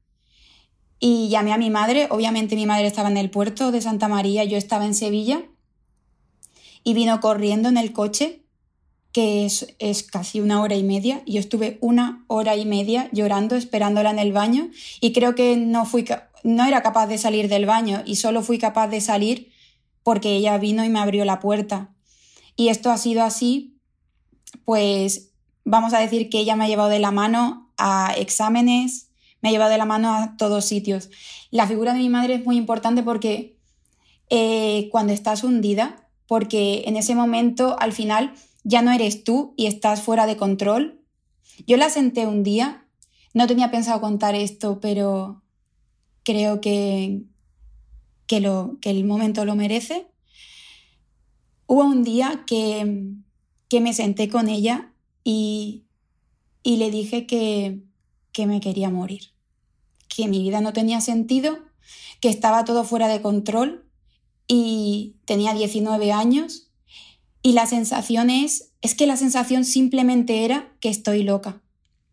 y 1.00 1.30
llamé 1.30 1.54
a 1.54 1.58
mi 1.58 1.70
madre. 1.70 2.08
Obviamente 2.12 2.56
mi 2.56 2.66
madre 2.66 2.88
estaba 2.88 3.10
en 3.10 3.18
el 3.18 3.30
puerto 3.30 3.72
de 3.72 3.82
Santa 3.82 4.08
María, 4.08 4.44
yo 4.44 4.58
estaba 4.58 4.86
en 4.86 4.94
Sevilla 4.94 5.44
y 6.84 6.94
vino 6.94 7.20
corriendo 7.20 7.70
en 7.70 7.78
el 7.78 7.94
coche 7.94 8.44
que 9.12 9.46
es, 9.46 9.76
es, 9.80 10.04
casi 10.04 10.40
una 10.40 10.62
hora 10.62 10.76
y 10.76 10.84
media. 10.84 11.24
Yo 11.26 11.40
estuve 11.40 11.80
una 11.82 12.24
hora 12.28 12.56
y 12.56 12.66
media 12.66 13.10
llorando, 13.12 13.56
esperándola 13.56 14.12
en 14.12 14.20
el 14.20 14.32
baño 14.32 14.70
y 15.02 15.14
creo 15.14 15.34
que 15.34 15.58
no, 15.58 15.86
fui, 15.86 16.06
no 16.44 16.66
era 16.66 16.82
capaz 16.82 17.08
de 17.08 17.18
salir 17.18 17.50
del 17.50 17.66
baño 17.66 18.04
y 18.06 18.16
solo 18.16 18.42
fui 18.42 18.58
capaz 18.58 18.88
de 18.88 19.02
salir 19.02 19.52
porque 20.04 20.36
ella 20.36 20.58
vino 20.58 20.84
y 20.84 20.90
me 20.90 21.00
abrió 21.00 21.26
la 21.26 21.40
puerta. 21.40 21.94
Y 22.56 22.70
esto 22.70 22.92
ha 22.92 22.98
sido 22.98 23.24
así, 23.24 23.78
pues 24.66 25.32
vamos 25.64 25.94
a 25.94 26.00
decir 26.00 26.30
que 26.30 26.40
ella 26.40 26.56
me 26.56 26.66
ha 26.66 26.68
llevado 26.68 26.90
de 26.90 27.00
la 27.00 27.12
mano 27.12 27.72
a 27.78 28.14
exámenes, 28.18 29.10
me 29.42 29.50
ha 29.50 29.52
llevado 29.52 29.72
de 29.72 29.78
la 29.78 29.86
mano 29.86 30.14
a 30.14 30.36
todos 30.38 30.66
sitios. 30.66 31.10
La 31.52 31.68
figura 31.68 31.94
de 31.94 32.00
mi 32.00 32.10
madre 32.10 32.36
es 32.36 32.46
muy 32.46 32.58
importante 32.58 33.04
porque 33.04 33.58
eh, 34.30 34.90
cuando 34.92 35.14
estás 35.14 35.44
hundida, 35.44 36.10
porque 36.28 36.84
en 36.86 36.98
ese 36.98 37.16
momento 37.16 37.78
al 37.80 37.94
final 37.94 38.34
ya 38.64 38.82
no 38.82 38.92
eres 38.92 39.24
tú 39.24 39.54
y 39.58 39.68
estás 39.68 40.02
fuera 40.02 40.28
de 40.28 40.38
control. 40.38 41.02
Yo 41.66 41.78
la 41.78 41.90
senté 41.90 42.28
un 42.28 42.44
día, 42.44 42.86
no 43.34 43.48
tenía 43.48 43.72
pensado 43.72 44.02
contar 44.02 44.36
esto, 44.36 44.80
pero 44.80 45.42
creo 46.30 46.62
que, 46.62 47.24
que, 48.28 48.40
lo, 48.40 48.78
que 48.82 48.92
el 48.92 49.04
momento 49.04 49.46
lo 49.46 49.56
merece. 49.56 50.06
Hubo 51.66 51.84
un 51.84 52.04
día 52.04 52.44
que, 52.46 53.14
que 53.68 53.82
me 53.82 53.94
senté 53.94 54.30
con 54.30 54.48
ella 54.48 54.94
y, 55.24 55.86
y 56.62 56.78
le 56.78 56.92
dije 56.92 57.26
que, 57.26 57.80
que 58.32 58.46
me 58.46 58.60
quería 58.60 58.92
morir, 58.92 59.32
que 60.08 60.28
mi 60.28 60.44
vida 60.44 60.62
no 60.62 60.72
tenía 60.72 61.02
sentido, 61.02 61.58
que 62.22 62.30
estaba 62.30 62.64
todo 62.64 62.84
fuera 62.84 63.08
de 63.08 63.24
control 63.24 63.90
y 64.48 65.16
tenía 65.26 65.56
19 65.56 66.12
años 66.12 66.70
y 67.42 67.54
la 67.54 67.66
sensación 67.66 68.30
es, 68.30 68.72
es 68.84 68.94
que 68.94 69.08
la 69.08 69.18
sensación 69.18 69.66
simplemente 69.66 70.46
era 70.46 70.72
que 70.80 70.90
estoy 70.90 71.24
loca. 71.24 71.64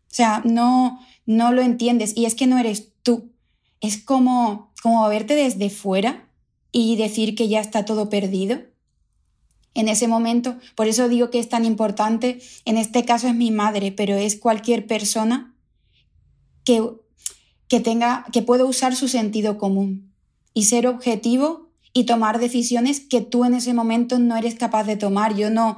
O 0.09 0.15
sea, 0.17 0.41
no, 0.43 0.99
no 1.27 1.51
lo 1.51 1.61
entiendes 1.61 2.17
y 2.17 2.25
es 2.25 2.33
que 2.33 2.47
no 2.47 2.57
eres 2.57 2.93
tú. 3.03 3.36
Es 3.81 4.03
como, 4.03 4.71
como 4.81 5.07
verte 5.09 5.35
desde 5.35 5.69
fuera 5.69 6.27
y 6.71 6.95
decir 6.95 7.35
que 7.35 7.47
ya 7.47 7.59
está 7.59 7.85
todo 7.85 8.09
perdido. 8.09 8.59
En 9.73 9.89
ese 9.89 10.07
momento, 10.07 10.57
por 10.75 10.87
eso 10.87 11.07
digo 11.07 11.29
que 11.29 11.39
es 11.39 11.49
tan 11.49 11.65
importante, 11.65 12.39
en 12.65 12.77
este 12.77 13.05
caso 13.05 13.27
es 13.27 13.35
mi 13.35 13.51
madre, 13.51 13.91
pero 13.91 14.15
es 14.15 14.35
cualquier 14.35 14.87
persona 14.87 15.55
que, 16.63 16.83
que 17.67 17.79
tenga, 17.79 18.25
que 18.31 18.41
pueda 18.41 18.65
usar 18.65 18.95
su 18.95 19.07
sentido 19.07 19.57
común 19.57 20.11
y 20.53 20.63
ser 20.63 20.87
objetivo 20.87 21.69
y 21.93 22.05
tomar 22.05 22.39
decisiones 22.39 22.99
que 22.99 23.21
tú 23.21 23.45
en 23.45 23.53
ese 23.53 23.73
momento 23.73 24.19
no 24.19 24.35
eres 24.35 24.55
capaz 24.55 24.83
de 24.85 24.97
tomar. 24.97 25.35
Yo 25.35 25.49
no... 25.49 25.77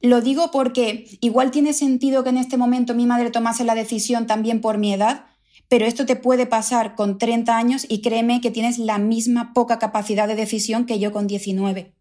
Lo 0.00 0.20
digo 0.20 0.50
porque 0.52 1.18
igual 1.20 1.50
tiene 1.50 1.72
sentido 1.72 2.22
que 2.22 2.30
en 2.30 2.38
este 2.38 2.56
momento 2.56 2.94
mi 2.94 3.06
madre 3.06 3.30
tomase 3.30 3.64
la 3.64 3.74
decisión 3.74 4.26
también 4.26 4.60
por 4.60 4.78
mi 4.78 4.92
edad, 4.92 5.26
pero 5.68 5.86
esto 5.86 6.06
te 6.06 6.16
puede 6.16 6.46
pasar 6.46 6.94
con 6.94 7.18
30 7.18 7.56
años 7.56 7.86
y 7.88 8.00
créeme 8.00 8.40
que 8.40 8.50
tienes 8.50 8.78
la 8.78 8.98
misma 8.98 9.52
poca 9.52 9.78
capacidad 9.78 10.26
de 10.26 10.34
decisión 10.34 10.86
que 10.86 10.98
yo 10.98 11.12
con 11.12 11.26
19. 11.26 11.94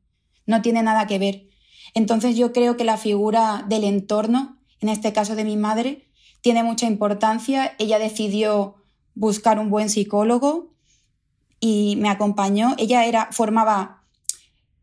No 0.46 0.62
tiene 0.62 0.84
nada 0.84 1.08
que 1.08 1.20
ver. 1.20 1.48
Entonces 1.94 2.36
yo 2.38 2.54
creo 2.54 2.78
que 2.78 2.84
la 2.84 2.98
figura 2.98 3.66
del 3.68 3.84
entorno, 3.84 4.58
en 4.80 4.90
este 4.90 5.14
caso 5.14 5.36
de 5.36 5.44
mi 5.44 5.58
madre, 5.58 6.08
tiene 6.42 6.64
mucha 6.64 6.86
importancia. 6.86 7.76
Ella 7.80 8.00
decidió 8.00 8.76
buscar 9.16 9.60
un 9.60 9.70
buen 9.70 9.90
psicólogo, 9.90 10.78
y 11.60 11.96
me 11.98 12.10
acompañó. 12.10 12.76
Ella 12.78 13.06
era, 13.06 13.30
formaba, 13.32 14.04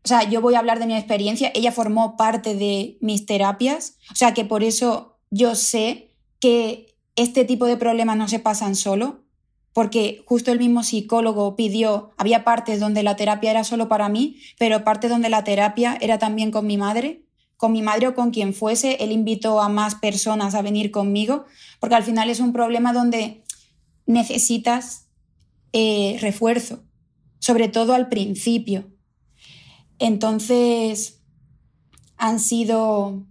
o 0.03 0.07
sea, 0.07 0.23
yo 0.29 0.41
voy 0.41 0.55
a 0.55 0.59
hablar 0.59 0.79
de 0.79 0.87
mi 0.87 0.95
experiencia, 0.95 1.51
ella 1.53 1.71
formó 1.71 2.17
parte 2.17 2.55
de 2.55 2.97
mis 3.01 3.25
terapias, 3.25 3.97
o 4.11 4.15
sea 4.15 4.33
que 4.33 4.45
por 4.45 4.63
eso 4.63 5.17
yo 5.31 5.55
sé 5.55 6.15
que 6.39 6.94
este 7.15 7.45
tipo 7.45 7.65
de 7.65 7.77
problemas 7.77 8.17
no 8.17 8.27
se 8.27 8.39
pasan 8.39 8.75
solo, 8.75 9.23
porque 9.73 10.23
justo 10.25 10.51
el 10.51 10.59
mismo 10.59 10.83
psicólogo 10.83 11.55
pidió, 11.55 12.11
había 12.17 12.43
partes 12.43 12.79
donde 12.79 13.03
la 13.03 13.15
terapia 13.15 13.51
era 13.51 13.63
solo 13.63 13.89
para 13.89 14.07
mí, 14.09 14.37
pero 14.57 14.83
partes 14.83 15.09
donde 15.09 15.29
la 15.29 15.43
terapia 15.43 15.97
era 15.99 16.17
también 16.17 16.51
con 16.51 16.65
mi 16.65 16.77
madre, 16.77 17.25
con 17.57 17.71
mi 17.71 17.81
madre 17.81 18.07
o 18.07 18.15
con 18.15 18.31
quien 18.31 18.53
fuese, 18.53 19.03
él 19.03 19.11
invitó 19.11 19.61
a 19.61 19.69
más 19.69 19.95
personas 19.95 20.55
a 20.55 20.61
venir 20.61 20.91
conmigo, 20.91 21.45
porque 21.79 21.95
al 21.95 22.03
final 22.03 22.29
es 22.29 22.39
un 22.39 22.53
problema 22.53 22.93
donde 22.93 23.43
necesitas 24.05 25.07
eh, 25.73 26.17
refuerzo, 26.21 26.83
sobre 27.39 27.67
todo 27.67 27.93
al 27.93 28.07
principio. 28.07 28.85
Entonces, 29.99 31.21
han 32.17 32.39
sido 32.39 33.23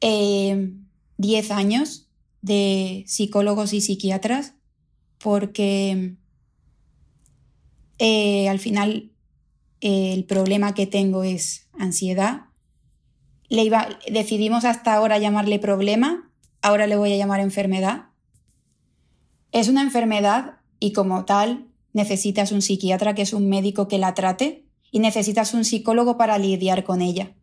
eh, 0.00 1.52
años 1.52 2.07
de 2.42 3.04
psicólogos 3.06 3.72
y 3.72 3.80
psiquiatras 3.80 4.54
porque 5.18 6.16
eh, 7.98 8.48
al 8.48 8.58
final 8.58 9.12
el 9.80 10.24
problema 10.24 10.74
que 10.74 10.86
tengo 10.86 11.22
es 11.24 11.68
ansiedad. 11.78 12.46
Le 13.48 13.64
iba, 13.64 13.88
decidimos 14.10 14.64
hasta 14.64 14.94
ahora 14.94 15.18
llamarle 15.18 15.58
problema, 15.58 16.30
ahora 16.62 16.86
le 16.86 16.96
voy 16.96 17.12
a 17.12 17.16
llamar 17.16 17.40
enfermedad. 17.40 18.06
Es 19.52 19.68
una 19.68 19.82
enfermedad 19.82 20.58
y 20.80 20.92
como 20.92 21.24
tal 21.24 21.68
necesitas 21.92 22.52
un 22.52 22.62
psiquiatra 22.62 23.14
que 23.14 23.22
es 23.22 23.32
un 23.32 23.48
médico 23.48 23.88
que 23.88 23.98
la 23.98 24.14
trate 24.14 24.66
y 24.90 25.00
necesitas 25.00 25.54
un 25.54 25.64
psicólogo 25.64 26.16
para 26.16 26.38
lidiar 26.38 26.84
con 26.84 27.00
ella. 27.00 27.34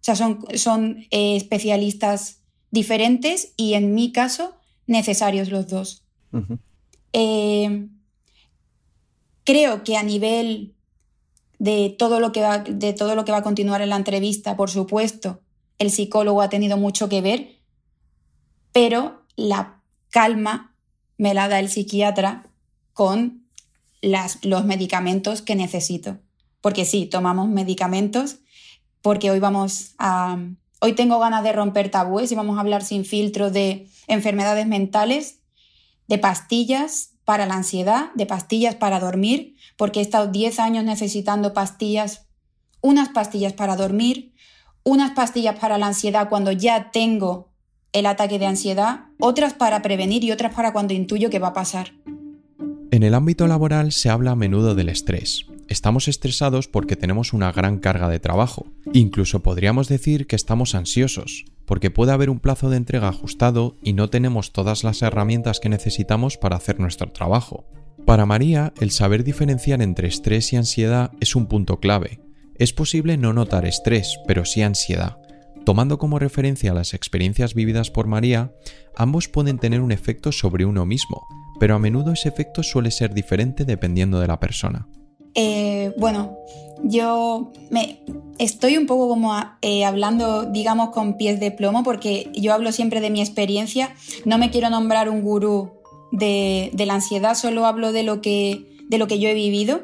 O 0.00 0.04
sea, 0.04 0.16
son, 0.16 0.44
son 0.54 1.06
eh, 1.10 1.36
especialistas 1.36 2.41
diferentes 2.72 3.52
y 3.56 3.74
en 3.74 3.94
mi 3.94 4.10
caso 4.10 4.56
necesarios 4.88 5.50
los 5.50 5.68
dos. 5.68 6.02
Eh, 7.12 7.88
creo 9.44 9.84
que 9.84 9.96
a 9.96 10.02
nivel 10.02 10.74
de 11.60 11.94
todo, 11.96 12.18
lo 12.18 12.32
que 12.32 12.40
va, 12.40 12.58
de 12.58 12.92
todo 12.92 13.14
lo 13.14 13.24
que 13.24 13.30
va 13.30 13.38
a 13.38 13.42
continuar 13.42 13.82
en 13.82 13.90
la 13.90 13.96
entrevista, 13.96 14.56
por 14.56 14.70
supuesto, 14.70 15.40
el 15.78 15.92
psicólogo 15.92 16.42
ha 16.42 16.48
tenido 16.48 16.76
mucho 16.76 17.08
que 17.08 17.20
ver, 17.20 17.60
pero 18.72 19.22
la 19.36 19.80
calma 20.10 20.74
me 21.18 21.34
la 21.34 21.48
da 21.48 21.60
el 21.60 21.68
psiquiatra 21.68 22.50
con 22.92 23.46
los 24.00 24.64
medicamentos 24.64 25.42
que 25.42 25.54
necesito. 25.54 26.18
Porque 26.60 26.84
sí, 26.84 27.06
tomamos 27.06 27.48
medicamentos, 27.48 28.38
porque 29.00 29.30
hoy 29.30 29.38
vamos 29.38 29.94
a... 29.98 30.38
Hoy 30.84 30.94
tengo 30.94 31.20
ganas 31.20 31.44
de 31.44 31.52
romper 31.52 31.92
tabúes 31.92 32.32
y 32.32 32.34
vamos 32.34 32.58
a 32.58 32.60
hablar 32.60 32.82
sin 32.82 33.04
filtro 33.04 33.52
de 33.52 33.86
enfermedades 34.08 34.66
mentales, 34.66 35.38
de 36.08 36.18
pastillas 36.18 37.12
para 37.24 37.46
la 37.46 37.54
ansiedad, 37.54 38.10
de 38.16 38.26
pastillas 38.26 38.74
para 38.74 38.98
dormir, 38.98 39.54
porque 39.76 40.00
he 40.00 40.02
estado 40.02 40.26
10 40.26 40.58
años 40.58 40.82
necesitando 40.82 41.52
pastillas, 41.54 42.26
unas 42.80 43.10
pastillas 43.10 43.52
para 43.52 43.76
dormir, 43.76 44.34
unas 44.82 45.12
pastillas 45.12 45.56
para 45.56 45.78
la 45.78 45.86
ansiedad 45.86 46.28
cuando 46.28 46.50
ya 46.50 46.90
tengo 46.90 47.52
el 47.92 48.04
ataque 48.04 48.40
de 48.40 48.46
ansiedad, 48.46 49.04
otras 49.20 49.54
para 49.54 49.82
prevenir 49.82 50.24
y 50.24 50.32
otras 50.32 50.52
para 50.52 50.72
cuando 50.72 50.94
intuyo 50.94 51.30
que 51.30 51.38
va 51.38 51.48
a 51.48 51.52
pasar. 51.52 51.92
En 52.90 53.04
el 53.04 53.14
ámbito 53.14 53.46
laboral 53.46 53.92
se 53.92 54.10
habla 54.10 54.32
a 54.32 54.36
menudo 54.36 54.74
del 54.74 54.88
estrés. 54.88 55.46
Estamos 55.72 56.06
estresados 56.06 56.68
porque 56.68 56.96
tenemos 56.96 57.32
una 57.32 57.50
gran 57.50 57.78
carga 57.78 58.10
de 58.10 58.20
trabajo. 58.20 58.66
Incluso 58.92 59.42
podríamos 59.42 59.88
decir 59.88 60.26
que 60.26 60.36
estamos 60.36 60.74
ansiosos, 60.74 61.46
porque 61.64 61.90
puede 61.90 62.12
haber 62.12 62.28
un 62.28 62.40
plazo 62.40 62.68
de 62.68 62.76
entrega 62.76 63.08
ajustado 63.08 63.78
y 63.82 63.94
no 63.94 64.10
tenemos 64.10 64.52
todas 64.52 64.84
las 64.84 65.00
herramientas 65.00 65.60
que 65.60 65.70
necesitamos 65.70 66.36
para 66.36 66.56
hacer 66.56 66.78
nuestro 66.78 67.10
trabajo. 67.10 67.64
Para 68.04 68.26
María, 68.26 68.74
el 68.82 68.90
saber 68.90 69.24
diferenciar 69.24 69.80
entre 69.80 70.08
estrés 70.08 70.52
y 70.52 70.56
ansiedad 70.56 71.12
es 71.20 71.34
un 71.36 71.46
punto 71.46 71.80
clave. 71.80 72.20
Es 72.56 72.74
posible 72.74 73.16
no 73.16 73.32
notar 73.32 73.64
estrés, 73.64 74.18
pero 74.26 74.44
sí 74.44 74.60
ansiedad. 74.60 75.16
Tomando 75.64 75.96
como 75.96 76.18
referencia 76.18 76.74
las 76.74 76.92
experiencias 76.92 77.54
vividas 77.54 77.90
por 77.90 78.06
María, 78.06 78.52
ambos 78.94 79.26
pueden 79.26 79.58
tener 79.58 79.80
un 79.80 79.90
efecto 79.90 80.32
sobre 80.32 80.66
uno 80.66 80.84
mismo, 80.84 81.26
pero 81.58 81.76
a 81.76 81.78
menudo 81.78 82.12
ese 82.12 82.28
efecto 82.28 82.62
suele 82.62 82.90
ser 82.90 83.14
diferente 83.14 83.64
dependiendo 83.64 84.20
de 84.20 84.26
la 84.26 84.38
persona. 84.38 84.86
Eh, 85.34 85.92
bueno, 85.96 86.36
yo 86.82 87.52
me 87.70 88.00
estoy 88.38 88.76
un 88.76 88.86
poco 88.86 89.08
como 89.08 89.34
eh, 89.60 89.84
hablando, 89.84 90.44
digamos, 90.44 90.90
con 90.90 91.16
pies 91.16 91.40
de 91.40 91.50
plomo, 91.50 91.82
porque 91.82 92.30
yo 92.34 92.52
hablo 92.52 92.72
siempre 92.72 93.00
de 93.00 93.10
mi 93.10 93.20
experiencia. 93.20 93.94
No 94.24 94.38
me 94.38 94.50
quiero 94.50 94.70
nombrar 94.70 95.08
un 95.08 95.22
gurú 95.22 95.72
de, 96.10 96.72
la 96.74 96.94
ansiedad, 96.94 97.34
solo 97.34 97.66
hablo 97.66 97.92
de 97.92 98.02
lo, 98.02 98.20
que, 98.20 98.76
de 98.88 98.98
lo 98.98 99.06
que 99.06 99.18
yo 99.18 99.28
he 99.28 99.34
vivido. 99.34 99.82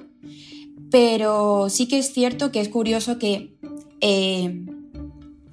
Pero 0.91 1.69
sí 1.69 1.87
que 1.87 1.99
es 1.99 2.13
cierto 2.13 2.51
que 2.51 2.61
es 2.61 2.69
curioso 2.69 3.19
que 3.19 3.55
eh, 4.01 4.65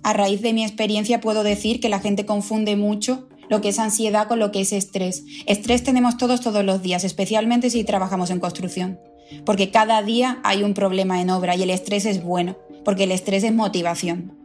a 0.04 0.14
raíz 0.14 0.42
de 0.42 0.54
mi 0.54 0.64
experiencia 0.64 1.20
puedo 1.20 1.44
decir 1.44 1.80
que 1.80 1.90
la 1.90 2.00
gente 2.00 2.26
confunde 2.26 2.76
mucho 2.76 3.28
lo 3.50 3.62
que 3.62 3.70
es 3.70 3.80
ansiedad 3.80 4.28
con 4.28 4.40
lo 4.40 4.52
que 4.52 4.62
es 4.62 4.72
estrés. 4.72 5.26
Estrés 5.46 5.84
tenemos 5.84 6.18
todos 6.18 6.42
todos 6.42 6.64
los 6.64 6.82
días, 6.82 7.04
especialmente 7.04 7.70
si 7.70 7.84
trabajamos 7.84 8.30
en 8.30 8.40
construcción, 8.40 9.00
porque 9.46 9.72
cada 9.72 10.02
día 10.02 10.40
hay 10.44 10.64
un 10.64 10.74
problema 10.74 11.22
en 11.22 11.30
obra 11.30 11.56
y 11.56 11.64
el 11.64 11.70
estrés 11.70 12.06
es 12.06 12.24
bueno, 12.24 12.58
porque 12.84 13.04
el 13.04 13.12
estrés 13.12 13.44
es 13.44 13.54
motivación. 13.54 14.38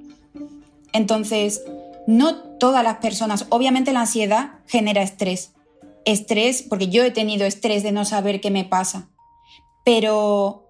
Entonces, 0.93 1.63
no 2.07 2.37
todas 2.59 2.83
las 2.83 2.97
personas, 2.97 3.47
obviamente 3.51 3.93
la 3.93 4.01
ansiedad 4.01 4.55
genera 4.67 5.03
estrés. 5.03 5.53
Estrés, 6.05 6.63
porque 6.63 6.89
yo 6.89 7.05
he 7.05 7.11
tenido 7.11 7.47
estrés 7.47 7.83
de 7.83 7.93
no 7.93 8.05
saber 8.05 8.41
qué 8.41 8.51
me 8.51 8.65
pasa. 8.65 9.09
Pero 9.85 10.67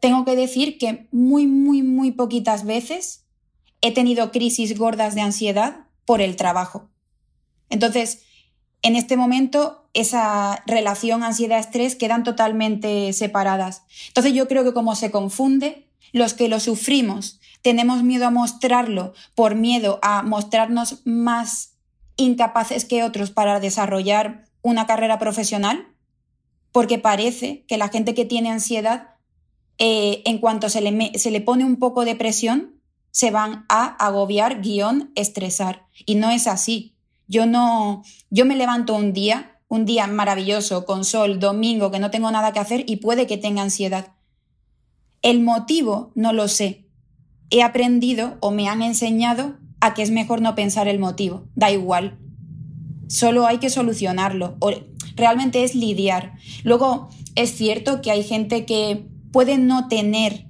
tengo 0.00 0.24
que 0.24 0.36
decir 0.36 0.78
que 0.78 1.06
muy, 1.12 1.46
muy, 1.46 1.82
muy 1.82 2.12
poquitas 2.12 2.64
veces 2.64 3.24
he 3.80 3.92
tenido 3.92 4.32
crisis 4.32 4.78
gordas 4.78 5.14
de 5.14 5.20
ansiedad 5.20 5.86
por 6.04 6.20
el 6.20 6.36
trabajo. 6.36 6.88
Entonces, 7.68 8.22
en 8.84 8.96
este 8.96 9.16
momento, 9.16 9.88
esa 9.94 10.62
relación 10.66 11.22
ansiedad-estrés 11.22 11.96
quedan 11.96 12.22
totalmente 12.22 13.14
separadas. 13.14 13.82
Entonces, 14.08 14.34
yo 14.34 14.46
creo 14.46 14.62
que 14.62 14.74
como 14.74 14.94
se 14.94 15.10
confunde, 15.10 15.88
los 16.12 16.34
que 16.34 16.48
lo 16.48 16.60
sufrimos 16.60 17.40
tenemos 17.62 18.02
miedo 18.02 18.26
a 18.26 18.30
mostrarlo 18.30 19.14
por 19.34 19.54
miedo 19.54 19.98
a 20.02 20.22
mostrarnos 20.22 21.00
más 21.06 21.76
incapaces 22.16 22.84
que 22.84 23.02
otros 23.02 23.30
para 23.30 23.58
desarrollar 23.58 24.44
una 24.60 24.86
carrera 24.86 25.18
profesional, 25.18 25.88
porque 26.70 26.98
parece 26.98 27.64
que 27.66 27.78
la 27.78 27.88
gente 27.88 28.12
que 28.12 28.26
tiene 28.26 28.50
ansiedad, 28.50 29.14
eh, 29.78 30.22
en 30.26 30.38
cuanto 30.38 30.68
se 30.68 30.82
le, 30.82 31.18
se 31.18 31.30
le 31.30 31.40
pone 31.40 31.64
un 31.64 31.76
poco 31.76 32.04
de 32.04 32.16
presión, 32.16 32.82
se 33.10 33.30
van 33.30 33.64
a 33.70 33.86
agobiar, 34.04 34.60
guion, 34.60 35.10
estresar. 35.14 35.86
Y 36.04 36.16
no 36.16 36.30
es 36.30 36.46
así. 36.46 36.93
Yo 37.26 37.46
no, 37.46 38.02
yo 38.30 38.44
me 38.44 38.56
levanto 38.56 38.94
un 38.94 39.12
día, 39.12 39.60
un 39.68 39.84
día 39.84 40.06
maravilloso, 40.06 40.84
con 40.84 41.04
sol, 41.04 41.38
domingo, 41.38 41.90
que 41.90 41.98
no 41.98 42.10
tengo 42.10 42.30
nada 42.30 42.52
que 42.52 42.60
hacer 42.60 42.84
y 42.86 42.96
puede 42.96 43.26
que 43.26 43.38
tenga 43.38 43.62
ansiedad. 43.62 44.12
El 45.22 45.40
motivo 45.40 46.12
no 46.14 46.32
lo 46.32 46.48
sé, 46.48 46.84
he 47.50 47.62
aprendido 47.62 48.36
o 48.40 48.50
me 48.50 48.68
han 48.68 48.82
enseñado 48.82 49.56
a 49.80 49.94
que 49.94 50.02
es 50.02 50.10
mejor 50.10 50.40
no 50.40 50.54
pensar 50.54 50.88
el 50.88 50.98
motivo, 50.98 51.46
da 51.54 51.70
igual. 51.70 52.18
Solo 53.08 53.46
hay 53.46 53.58
que 53.58 53.70
solucionarlo. 53.70 54.56
O 54.60 54.72
realmente 55.14 55.62
es 55.62 55.74
lidiar. 55.74 56.34
Luego, 56.62 57.10
es 57.34 57.54
cierto 57.54 58.00
que 58.00 58.10
hay 58.10 58.24
gente 58.24 58.64
que 58.64 59.06
puede 59.32 59.58
no 59.58 59.88
tener. 59.88 60.48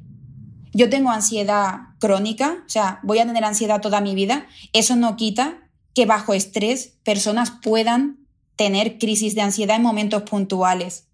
Yo 0.73 0.89
tengo 0.89 1.11
ansiedad 1.11 1.81
crónica, 1.99 2.65
o 2.67 2.69
sea, 2.69 3.01
voy 3.03 3.19
a 3.19 3.27
tener 3.27 3.45
ansiedad 3.45 3.81
toda 3.81 4.01
mi 4.01 4.15
vida. 4.15 4.47
Eso 4.73 4.97
no 4.97 5.17
quita 5.17 5.64
que 5.95 6.07
bajo 6.07 6.35
estrés 6.35 6.95
personas 7.05 7.51
puedan 7.51 8.19
tener 8.57 8.99
crisis 8.99 9.35
de 9.35 9.43
ansiedad 9.43 9.77
en 9.77 9.83
momentos 9.83 10.23
puntuales. 10.23 11.07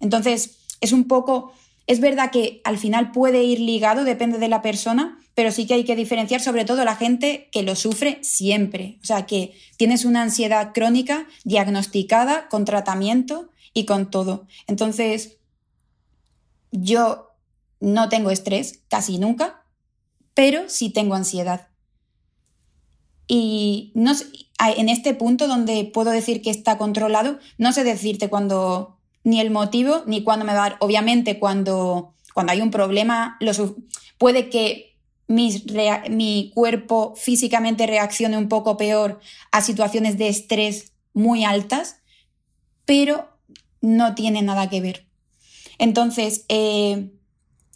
Entonces, 0.00 0.58
es 0.80 0.92
un 0.92 1.08
poco 1.08 1.52
es 1.86 2.00
verdad 2.00 2.30
que 2.32 2.60
al 2.64 2.78
final 2.78 3.12
puede 3.12 3.44
ir 3.44 3.60
ligado, 3.60 4.04
depende 4.04 4.38
de 4.38 4.48
la 4.48 4.60
persona, 4.60 5.18
pero 5.34 5.52
sí 5.52 5.66
que 5.66 5.74
hay 5.74 5.84
que 5.84 5.94
diferenciar 5.94 6.40
sobre 6.40 6.64
todo 6.64 6.84
la 6.84 6.96
gente 6.96 7.48
que 7.52 7.62
lo 7.62 7.76
sufre 7.76 8.18
siempre. 8.22 8.98
O 9.02 9.06
sea, 9.06 9.26
que 9.26 9.54
tienes 9.76 10.04
una 10.04 10.22
ansiedad 10.22 10.72
crónica 10.74 11.26
diagnosticada 11.44 12.48
con 12.48 12.64
tratamiento 12.64 13.50
y 13.72 13.84
con 13.84 14.10
todo. 14.10 14.46
Entonces, 14.66 15.36
yo 16.72 17.30
no 17.78 18.08
tengo 18.08 18.30
estrés 18.30 18.80
casi 18.88 19.18
nunca, 19.18 19.62
pero 20.34 20.68
sí 20.68 20.90
tengo 20.90 21.14
ansiedad. 21.14 21.68
Y 23.26 23.92
no, 23.94 24.12
en 24.58 24.88
este 24.88 25.14
punto 25.14 25.48
donde 25.48 25.84
puedo 25.84 26.10
decir 26.10 26.42
que 26.42 26.50
está 26.50 26.78
controlado, 26.78 27.38
no 27.58 27.72
sé 27.72 27.84
decirte 27.84 28.28
cuando 28.28 28.96
ni 29.24 29.40
el 29.40 29.50
motivo, 29.50 30.02
ni 30.06 30.22
cuándo 30.22 30.44
me 30.44 30.52
va 30.52 30.64
a 30.64 30.70
dar. 30.70 30.76
Obviamente, 30.80 31.38
cuando, 31.38 32.14
cuando 32.34 32.52
hay 32.52 32.60
un 32.60 32.70
problema, 32.70 33.38
puede 34.18 34.48
que 34.48 34.96
mi 35.26 36.52
cuerpo 36.54 37.14
físicamente 37.16 37.86
reaccione 37.86 38.38
un 38.38 38.48
poco 38.48 38.76
peor 38.76 39.20
a 39.50 39.62
situaciones 39.62 40.18
de 40.18 40.28
estrés 40.28 40.92
muy 41.12 41.44
altas, 41.44 41.96
pero 42.84 43.28
no 43.80 44.14
tiene 44.14 44.42
nada 44.42 44.70
que 44.70 44.80
ver. 44.80 45.06
Entonces, 45.78 46.44
eh, 46.48 47.10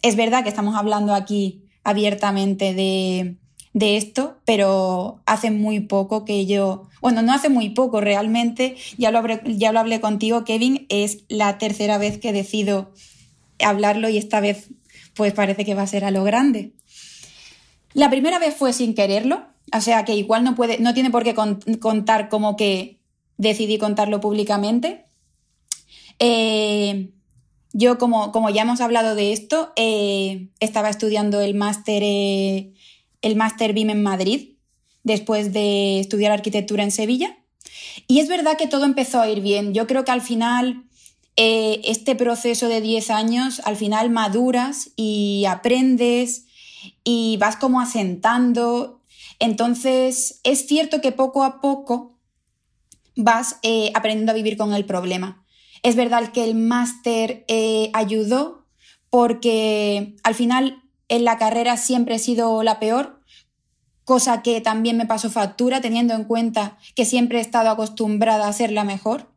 es 0.01 0.15
verdad 0.15 0.43
que 0.43 0.49
estamos 0.49 0.75
hablando 0.75 1.13
aquí 1.13 1.65
abiertamente 1.83 2.73
de, 2.73 3.37
de 3.73 3.97
esto, 3.97 4.37
pero 4.45 5.21
hace 5.25 5.49
muy 5.51 5.79
poco 5.79 6.25
que 6.25 6.45
yo, 6.45 6.87
bueno, 6.99 7.21
no 7.21 7.33
hace 7.33 7.49
muy 7.49 7.69
poco 7.69 8.01
realmente, 8.01 8.75
ya 8.97 9.11
lo, 9.11 9.19
hablé, 9.19 9.41
ya 9.45 9.71
lo 9.71 9.79
hablé 9.79 10.01
contigo, 10.01 10.43
Kevin, 10.43 10.85
es 10.89 11.19
la 11.29 11.57
tercera 11.57 11.97
vez 11.97 12.17
que 12.17 12.33
decido 12.33 12.91
hablarlo 13.59 14.09
y 14.09 14.17
esta 14.17 14.39
vez 14.39 14.69
pues 15.13 15.33
parece 15.33 15.65
que 15.65 15.75
va 15.75 15.83
a 15.83 15.87
ser 15.87 16.05
a 16.05 16.11
lo 16.11 16.23
grande. 16.23 16.73
La 17.93 18.09
primera 18.09 18.39
vez 18.39 18.55
fue 18.55 18.73
sin 18.73 18.93
quererlo, 18.93 19.43
o 19.75 19.81
sea 19.81 20.05
que 20.05 20.15
igual 20.15 20.43
no, 20.43 20.55
puede, 20.55 20.79
no 20.79 20.93
tiene 20.93 21.11
por 21.11 21.23
qué 21.23 21.35
contar 21.79 22.29
como 22.29 22.55
que 22.55 22.99
decidí 23.37 23.77
contarlo 23.77 24.21
públicamente. 24.21 25.05
Eh, 26.19 27.11
yo, 27.73 27.97
como, 27.97 28.31
como, 28.31 28.49
ya 28.49 28.63
hemos 28.63 28.81
hablado 28.81 29.15
de 29.15 29.31
esto, 29.31 29.71
eh, 29.75 30.49
estaba 30.59 30.89
estudiando 30.89 31.41
el 31.41 31.55
máster 31.55 32.03
eh, 32.05 32.73
el 33.21 33.35
máster 33.35 33.73
BIM 33.73 33.91
en 33.91 34.03
Madrid, 34.03 34.55
después 35.03 35.53
de 35.53 35.99
estudiar 35.99 36.31
arquitectura 36.31 36.83
en 36.83 36.91
Sevilla. 36.91 37.37
Y 38.07 38.19
es 38.19 38.27
verdad 38.27 38.57
que 38.57 38.67
todo 38.67 38.85
empezó 38.85 39.21
a 39.21 39.29
ir 39.29 39.41
bien. 39.41 39.73
Yo 39.73 39.87
creo 39.87 40.05
que 40.05 40.11
al 40.11 40.21
final 40.21 40.85
eh, 41.37 41.81
este 41.85 42.15
proceso 42.15 42.67
de 42.67 42.81
10 42.81 43.09
años, 43.09 43.61
al 43.65 43.77
final 43.77 44.09
maduras 44.09 44.91
y 44.95 45.45
aprendes 45.47 46.45
y 47.03 47.37
vas 47.37 47.55
como 47.55 47.79
asentando. 47.79 49.01
Entonces, 49.39 50.41
es 50.43 50.67
cierto 50.67 51.01
que 51.01 51.11
poco 51.11 51.43
a 51.43 51.61
poco 51.61 52.19
vas 53.15 53.57
eh, 53.63 53.91
aprendiendo 53.95 54.31
a 54.31 54.35
vivir 54.35 54.57
con 54.57 54.73
el 54.73 54.85
problema. 54.85 55.45
Es 55.83 55.95
verdad 55.95 56.31
que 56.31 56.43
el 56.43 56.55
máster 56.55 57.45
eh, 57.47 57.89
ayudó 57.93 58.67
porque 59.09 60.15
al 60.23 60.35
final 60.35 60.80
en 61.11 61.25
la 61.25 61.37
carrera 61.37 61.75
siempre 61.75 62.15
he 62.15 62.19
sido 62.19 62.63
la 62.63 62.79
peor, 62.79 63.19
cosa 64.05 64.41
que 64.41 64.61
también 64.61 64.95
me 64.95 65.05
pasó 65.05 65.29
factura 65.29 65.81
teniendo 65.81 66.13
en 66.13 66.23
cuenta 66.23 66.77
que 66.95 67.03
siempre 67.03 67.37
he 67.37 67.41
estado 67.41 67.69
acostumbrada 67.69 68.47
a 68.47 68.53
ser 68.53 68.71
la 68.71 68.85
mejor 68.85 69.29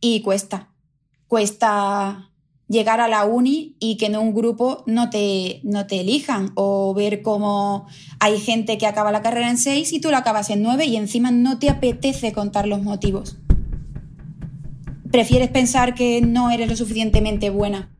y 0.00 0.22
cuesta, 0.22 0.74
cuesta 1.28 2.32
llegar 2.66 3.00
a 3.00 3.06
la 3.06 3.24
uni 3.26 3.76
y 3.78 3.96
que 3.96 4.06
en 4.06 4.16
un 4.16 4.34
grupo 4.34 4.82
no 4.86 5.08
te, 5.08 5.60
no 5.62 5.86
te 5.86 6.00
elijan 6.00 6.50
o 6.56 6.92
ver 6.94 7.22
cómo 7.22 7.86
hay 8.18 8.40
gente 8.40 8.76
que 8.76 8.88
acaba 8.88 9.12
la 9.12 9.22
carrera 9.22 9.48
en 9.48 9.58
seis 9.58 9.92
y 9.92 10.00
tú 10.00 10.10
la 10.10 10.18
acabas 10.18 10.50
en 10.50 10.64
nueve 10.64 10.86
y 10.86 10.96
encima 10.96 11.30
no 11.30 11.60
te 11.60 11.70
apetece 11.70 12.32
contar 12.32 12.66
los 12.66 12.82
motivos. 12.82 13.36
Prefieres 15.12 15.50
pensar 15.50 15.94
que 15.94 16.20
no 16.22 16.50
eres 16.50 16.68
lo 16.68 16.74
suficientemente 16.74 17.50
buena. 17.50 17.93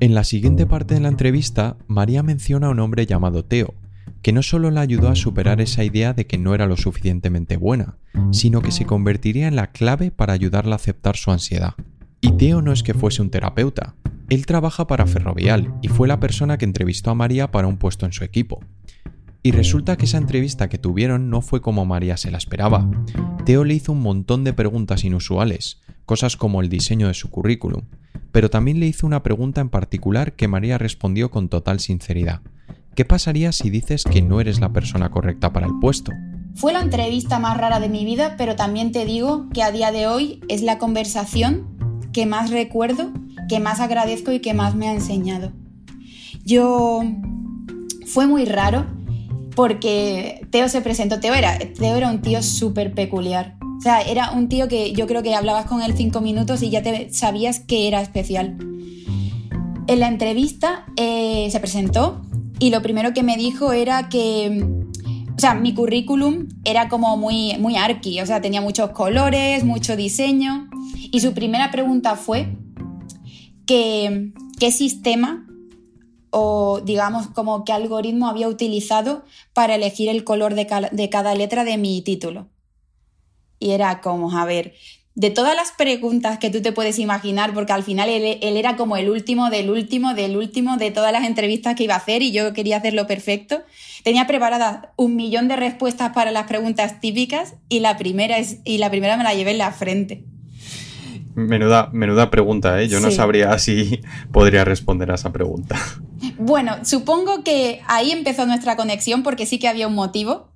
En 0.00 0.14
la 0.14 0.22
siguiente 0.22 0.64
parte 0.64 0.94
de 0.94 1.00
la 1.00 1.08
entrevista, 1.08 1.76
María 1.88 2.22
menciona 2.22 2.68
a 2.68 2.70
un 2.70 2.78
hombre 2.78 3.04
llamado 3.04 3.44
Teo, 3.44 3.74
que 4.22 4.32
no 4.32 4.44
solo 4.44 4.70
la 4.70 4.80
ayudó 4.80 5.08
a 5.08 5.16
superar 5.16 5.60
esa 5.60 5.82
idea 5.82 6.12
de 6.12 6.24
que 6.24 6.38
no 6.38 6.54
era 6.54 6.66
lo 6.66 6.76
suficientemente 6.76 7.56
buena, 7.56 7.96
sino 8.30 8.62
que 8.62 8.70
se 8.70 8.86
convertiría 8.86 9.48
en 9.48 9.56
la 9.56 9.72
clave 9.72 10.12
para 10.12 10.34
ayudarla 10.34 10.74
a 10.74 10.76
aceptar 10.76 11.16
su 11.16 11.32
ansiedad. 11.32 11.74
Y 12.20 12.32
Teo 12.32 12.62
no 12.62 12.72
es 12.72 12.84
que 12.84 12.94
fuese 12.94 13.22
un 13.22 13.30
terapeuta, 13.30 13.96
él 14.28 14.46
trabaja 14.46 14.86
para 14.86 15.06
Ferrovial 15.06 15.74
y 15.82 15.88
fue 15.88 16.06
la 16.06 16.20
persona 16.20 16.58
que 16.58 16.64
entrevistó 16.64 17.10
a 17.10 17.14
María 17.14 17.50
para 17.50 17.66
un 17.66 17.78
puesto 17.78 18.06
en 18.06 18.12
su 18.12 18.24
equipo. 18.24 18.60
Y 19.42 19.52
resulta 19.52 19.96
que 19.96 20.06
esa 20.06 20.18
entrevista 20.18 20.68
que 20.68 20.78
tuvieron 20.78 21.30
no 21.30 21.40
fue 21.40 21.60
como 21.60 21.84
María 21.84 22.16
se 22.16 22.30
la 22.30 22.38
esperaba. 22.38 22.90
Teo 23.44 23.64
le 23.64 23.74
hizo 23.74 23.92
un 23.92 24.02
montón 24.02 24.44
de 24.44 24.52
preguntas 24.52 25.04
inusuales, 25.04 25.80
cosas 26.06 26.36
como 26.36 26.60
el 26.60 26.68
diseño 26.68 27.08
de 27.08 27.14
su 27.14 27.30
currículum, 27.30 27.82
pero 28.32 28.50
también 28.50 28.80
le 28.80 28.86
hizo 28.86 29.06
una 29.06 29.22
pregunta 29.22 29.60
en 29.60 29.68
particular 29.68 30.32
que 30.32 30.48
María 30.48 30.78
respondió 30.78 31.30
con 31.30 31.48
total 31.48 31.80
sinceridad. 31.80 32.40
¿Qué 32.94 33.04
pasaría 33.04 33.52
si 33.52 33.70
dices 33.70 34.02
que 34.02 34.22
no 34.22 34.40
eres 34.40 34.58
la 34.58 34.72
persona 34.72 35.10
correcta 35.10 35.52
para 35.52 35.66
el 35.66 35.78
puesto? 35.80 36.12
Fue 36.54 36.72
la 36.72 36.80
entrevista 36.80 37.38
más 37.38 37.56
rara 37.56 37.78
de 37.78 37.88
mi 37.88 38.04
vida, 38.04 38.34
pero 38.36 38.56
también 38.56 38.90
te 38.90 39.04
digo 39.04 39.48
que 39.54 39.62
a 39.62 39.70
día 39.70 39.92
de 39.92 40.08
hoy 40.08 40.40
es 40.48 40.62
la 40.62 40.78
conversación 40.78 41.68
que 42.12 42.26
más 42.26 42.50
recuerdo, 42.50 43.12
que 43.48 43.60
más 43.60 43.78
agradezco 43.78 44.32
y 44.32 44.40
que 44.40 44.54
más 44.54 44.74
me 44.74 44.88
ha 44.88 44.94
enseñado. 44.94 45.52
Yo 46.44 47.02
fue 48.06 48.26
muy 48.26 48.44
raro 48.44 48.86
porque 49.58 50.46
Teo 50.52 50.68
se 50.68 50.82
presentó, 50.82 51.18
Teo 51.18 51.34
era, 51.34 51.58
Teo 51.58 51.96
era 51.96 52.08
un 52.08 52.22
tío 52.22 52.44
súper 52.44 52.94
peculiar. 52.94 53.56
O 53.60 53.80
sea, 53.80 54.02
era 54.02 54.30
un 54.30 54.48
tío 54.48 54.68
que 54.68 54.92
yo 54.92 55.08
creo 55.08 55.24
que 55.24 55.34
hablabas 55.34 55.66
con 55.66 55.82
él 55.82 55.94
cinco 55.96 56.20
minutos 56.20 56.62
y 56.62 56.70
ya 56.70 56.80
te 56.80 57.12
sabías 57.12 57.58
que 57.58 57.88
era 57.88 58.00
especial. 58.00 58.56
En 59.88 59.98
la 59.98 60.06
entrevista 60.06 60.86
eh, 60.96 61.48
se 61.50 61.58
presentó 61.58 62.22
y 62.60 62.70
lo 62.70 62.82
primero 62.82 63.12
que 63.12 63.24
me 63.24 63.36
dijo 63.36 63.72
era 63.72 64.08
que, 64.08 64.64
o 65.36 65.40
sea, 65.40 65.54
mi 65.54 65.74
currículum 65.74 66.46
era 66.64 66.88
como 66.88 67.16
muy, 67.16 67.58
muy 67.58 67.74
arqui, 67.74 68.20
o 68.20 68.26
sea, 68.26 68.40
tenía 68.40 68.60
muchos 68.60 68.90
colores, 68.90 69.64
mucho 69.64 69.96
diseño. 69.96 70.70
Y 71.10 71.18
su 71.18 71.34
primera 71.34 71.72
pregunta 71.72 72.14
fue 72.14 72.56
que, 73.66 74.30
qué 74.60 74.70
sistema 74.70 75.47
o 76.30 76.80
digamos 76.84 77.28
como 77.28 77.64
qué 77.64 77.72
algoritmo 77.72 78.28
había 78.28 78.48
utilizado 78.48 79.24
para 79.52 79.74
elegir 79.74 80.08
el 80.08 80.24
color 80.24 80.54
de, 80.54 80.66
cada 81.10 81.34
letra 81.34 81.64
de 81.64 81.78
mi 81.78 82.02
título. 82.02 82.48
Y 83.60 83.70
era 83.70 84.00
como, 84.00 84.36
a 84.36 84.44
ver, 84.44 84.74
de 85.14 85.30
todas 85.30 85.56
las 85.56 85.72
preguntas 85.72 86.38
que 86.38 86.48
tú 86.48 86.62
te 86.62 86.70
puedes 86.70 86.98
imaginar, 87.00 87.52
porque 87.52 87.72
al 87.72 87.82
final 87.82 88.08
él, 88.08 88.38
era 88.40 88.76
como 88.76 88.96
el 88.96 89.10
último 89.10 89.50
del 89.50 89.68
último 89.68 90.14
del 90.14 90.36
último 90.36 90.76
de 90.76 90.92
todas 90.92 91.12
las 91.12 91.24
entrevistas 91.24 91.74
que 91.74 91.84
iba 91.84 91.94
a 91.94 91.98
hacer 91.98 92.22
y 92.22 92.30
yo 92.30 92.52
quería 92.52 92.76
hacerlo 92.76 93.06
perfecto. 93.06 93.62
Tenía 94.04 94.28
preparadas 94.28 94.90
un 94.96 95.16
millón 95.16 95.48
de 95.48 95.56
respuestas 95.56 96.12
para 96.12 96.30
las 96.30 96.46
preguntas 96.46 97.00
típicas 97.00 97.54
y 97.68 97.80
la 97.80 97.96
primera, 97.96 98.38
es, 98.38 98.58
y 98.64 98.78
la 98.78 98.90
primera 98.90 99.16
me 99.16 99.24
la 99.24 99.34
llevé 99.34 99.50
en 99.50 99.58
la 99.58 99.72
frente. 99.72 100.24
Menuda, 101.34 101.90
menuda 101.92 102.30
pregunta, 102.30 102.80
¿eh? 102.82 102.88
Yo 102.88 103.00
no 103.00 103.10
sabría 103.10 103.58
si 103.58 104.00
podría 104.32 104.64
responder 104.64 105.10
a 105.10 105.14
esa 105.14 105.32
pregunta. 105.32 105.76
Bueno, 106.38 106.84
supongo 106.84 107.44
que 107.44 107.82
ahí 107.86 108.10
empezó 108.10 108.46
nuestra 108.46 108.76
conexión 108.76 109.22
porque 109.22 109.46
sí 109.46 109.58
que 109.58 109.68
había 109.68 109.88
un 109.88 109.94
motivo. 109.94 110.48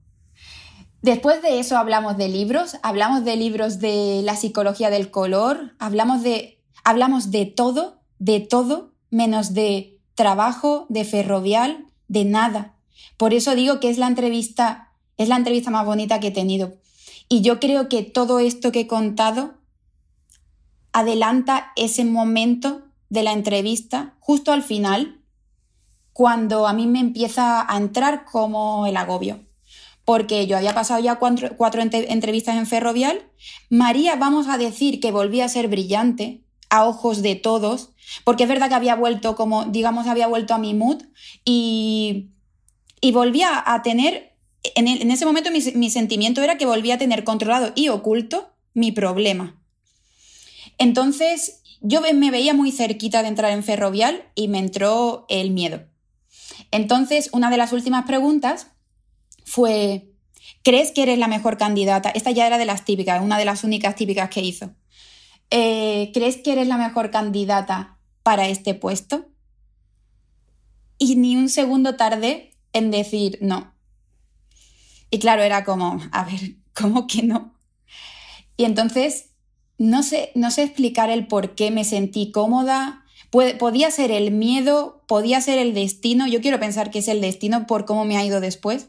Después 1.02 1.42
de 1.42 1.58
eso 1.58 1.76
hablamos 1.78 2.16
de 2.16 2.28
libros, 2.28 2.76
hablamos 2.82 3.24
de 3.24 3.36
libros 3.36 3.80
de 3.80 4.22
la 4.24 4.36
psicología 4.36 4.90
del 4.90 5.10
color, 5.10 5.74
hablamos 5.78 6.22
de, 6.22 6.60
hablamos 6.84 7.30
de 7.30 7.46
todo, 7.46 8.00
de 8.18 8.40
todo, 8.40 8.92
menos 9.10 9.52
de 9.52 9.98
trabajo, 10.14 10.86
de 10.88 11.04
ferrovial, 11.04 11.86
de 12.06 12.24
nada. 12.24 12.74
Por 13.16 13.34
eso 13.34 13.54
digo 13.54 13.80
que 13.80 13.90
es 13.90 13.98
la 13.98 14.06
entrevista, 14.06 14.92
es 15.16 15.28
la 15.28 15.36
entrevista 15.36 15.70
más 15.70 15.84
bonita 15.84 16.20
que 16.20 16.28
he 16.28 16.32
tenido. 16.32 16.74
Y 17.28 17.40
yo 17.40 17.58
creo 17.58 17.88
que 17.88 18.02
todo 18.02 18.38
esto 18.38 18.72
que 18.72 18.80
he 18.80 18.86
contado 18.86 19.54
adelanta 20.92 21.72
ese 21.76 22.04
momento 22.04 22.82
de 23.08 23.22
la 23.22 23.32
entrevista 23.32 24.14
justo 24.20 24.52
al 24.52 24.62
final, 24.62 25.21
cuando 26.22 26.68
a 26.68 26.72
mí 26.72 26.86
me 26.86 27.00
empieza 27.00 27.66
a 27.68 27.76
entrar 27.76 28.24
como 28.24 28.86
el 28.86 28.96
agobio. 28.96 29.40
Porque 30.04 30.46
yo 30.46 30.56
había 30.56 30.72
pasado 30.72 31.02
ya 31.02 31.16
cuatro, 31.16 31.82
entrevistas 31.82 32.56
en 32.56 32.68
Ferrovial. 32.68 33.28
María, 33.70 34.14
vamos 34.14 34.46
a 34.46 34.56
decir 34.56 35.00
que 35.00 35.10
volvía 35.10 35.46
a 35.46 35.48
ser 35.48 35.66
brillante 35.66 36.44
a 36.70 36.84
ojos 36.84 37.22
de 37.22 37.34
todos, 37.34 37.90
porque 38.22 38.44
es 38.44 38.48
verdad 38.48 38.68
que 38.68 38.76
había 38.76 38.94
vuelto 38.94 39.34
como, 39.34 39.64
digamos, 39.64 40.06
había 40.06 40.28
vuelto 40.28 40.54
a 40.54 40.58
mi 40.58 40.74
mood 40.74 41.02
y, 41.44 42.30
y 43.00 43.10
volvía 43.10 43.60
a 43.66 43.82
tener, 43.82 44.36
en, 44.76 45.10
ese 45.10 45.26
momento 45.26 45.50
mi, 45.50 45.58
mi 45.74 45.90
sentimiento 45.90 46.40
era 46.40 46.56
que 46.56 46.66
volvía 46.66 46.94
a 46.94 46.98
tener 46.98 47.24
controlado 47.24 47.72
y 47.74 47.88
oculto 47.88 48.52
mi 48.74 48.92
problema. 48.92 49.60
Entonces, 50.78 51.62
yo 51.80 52.00
me 52.00 52.30
veía 52.30 52.54
muy 52.54 52.70
cerquita 52.70 53.22
de 53.22 53.28
entrar 53.28 53.50
en 53.50 53.64
Ferrovial 53.64 54.22
y 54.36 54.46
me 54.46 54.60
entró 54.60 55.26
el 55.28 55.50
miedo. 55.50 55.90
Entonces, 56.72 57.30
una 57.32 57.50
de 57.50 57.56
las 57.56 57.72
últimas 57.72 58.04
preguntas 58.04 58.66
fue, 59.44 60.10
¿crees 60.64 60.90
que 60.90 61.04
eres 61.04 61.18
la 61.18 61.28
mejor 61.28 61.56
candidata? 61.56 62.10
Esta 62.10 62.32
ya 62.32 62.46
era 62.46 62.58
de 62.58 62.64
las 62.64 62.84
típicas, 62.84 63.22
una 63.22 63.38
de 63.38 63.44
las 63.44 63.62
únicas 63.62 63.94
típicas 63.94 64.28
que 64.30 64.40
hizo. 64.40 64.74
Eh, 65.50 66.10
¿Crees 66.12 66.38
que 66.38 66.52
eres 66.52 66.66
la 66.66 66.78
mejor 66.78 67.10
candidata 67.10 67.98
para 68.24 68.48
este 68.48 68.74
puesto? 68.74 69.26
Y 70.98 71.14
ni 71.16 71.36
un 71.36 71.48
segundo 71.48 71.94
tardé 71.96 72.56
en 72.72 72.90
decir 72.90 73.38
no. 73.40 73.74
Y 75.10 75.20
claro, 75.20 75.42
era 75.42 75.62
como, 75.62 76.00
a 76.10 76.24
ver, 76.24 76.56
¿cómo 76.74 77.06
que 77.06 77.22
no? 77.22 77.54
Y 78.56 78.64
entonces 78.64 79.32
no 79.78 80.02
sé, 80.02 80.30
no 80.34 80.50
sé 80.50 80.62
explicar 80.62 81.10
el 81.10 81.26
por 81.26 81.54
qué 81.54 81.70
me 81.70 81.84
sentí 81.84 82.30
cómoda. 82.30 83.01
Podía 83.32 83.90
ser 83.90 84.10
el 84.10 84.30
miedo, 84.30 85.02
podía 85.06 85.40
ser 85.40 85.58
el 85.58 85.74
destino. 85.74 86.26
Yo 86.26 86.40
quiero 86.40 86.60
pensar 86.60 86.90
que 86.90 86.98
es 86.98 87.08
el 87.08 87.20
destino 87.20 87.66
por 87.66 87.86
cómo 87.86 88.04
me 88.04 88.16
ha 88.16 88.24
ido 88.24 88.40
después. 88.40 88.88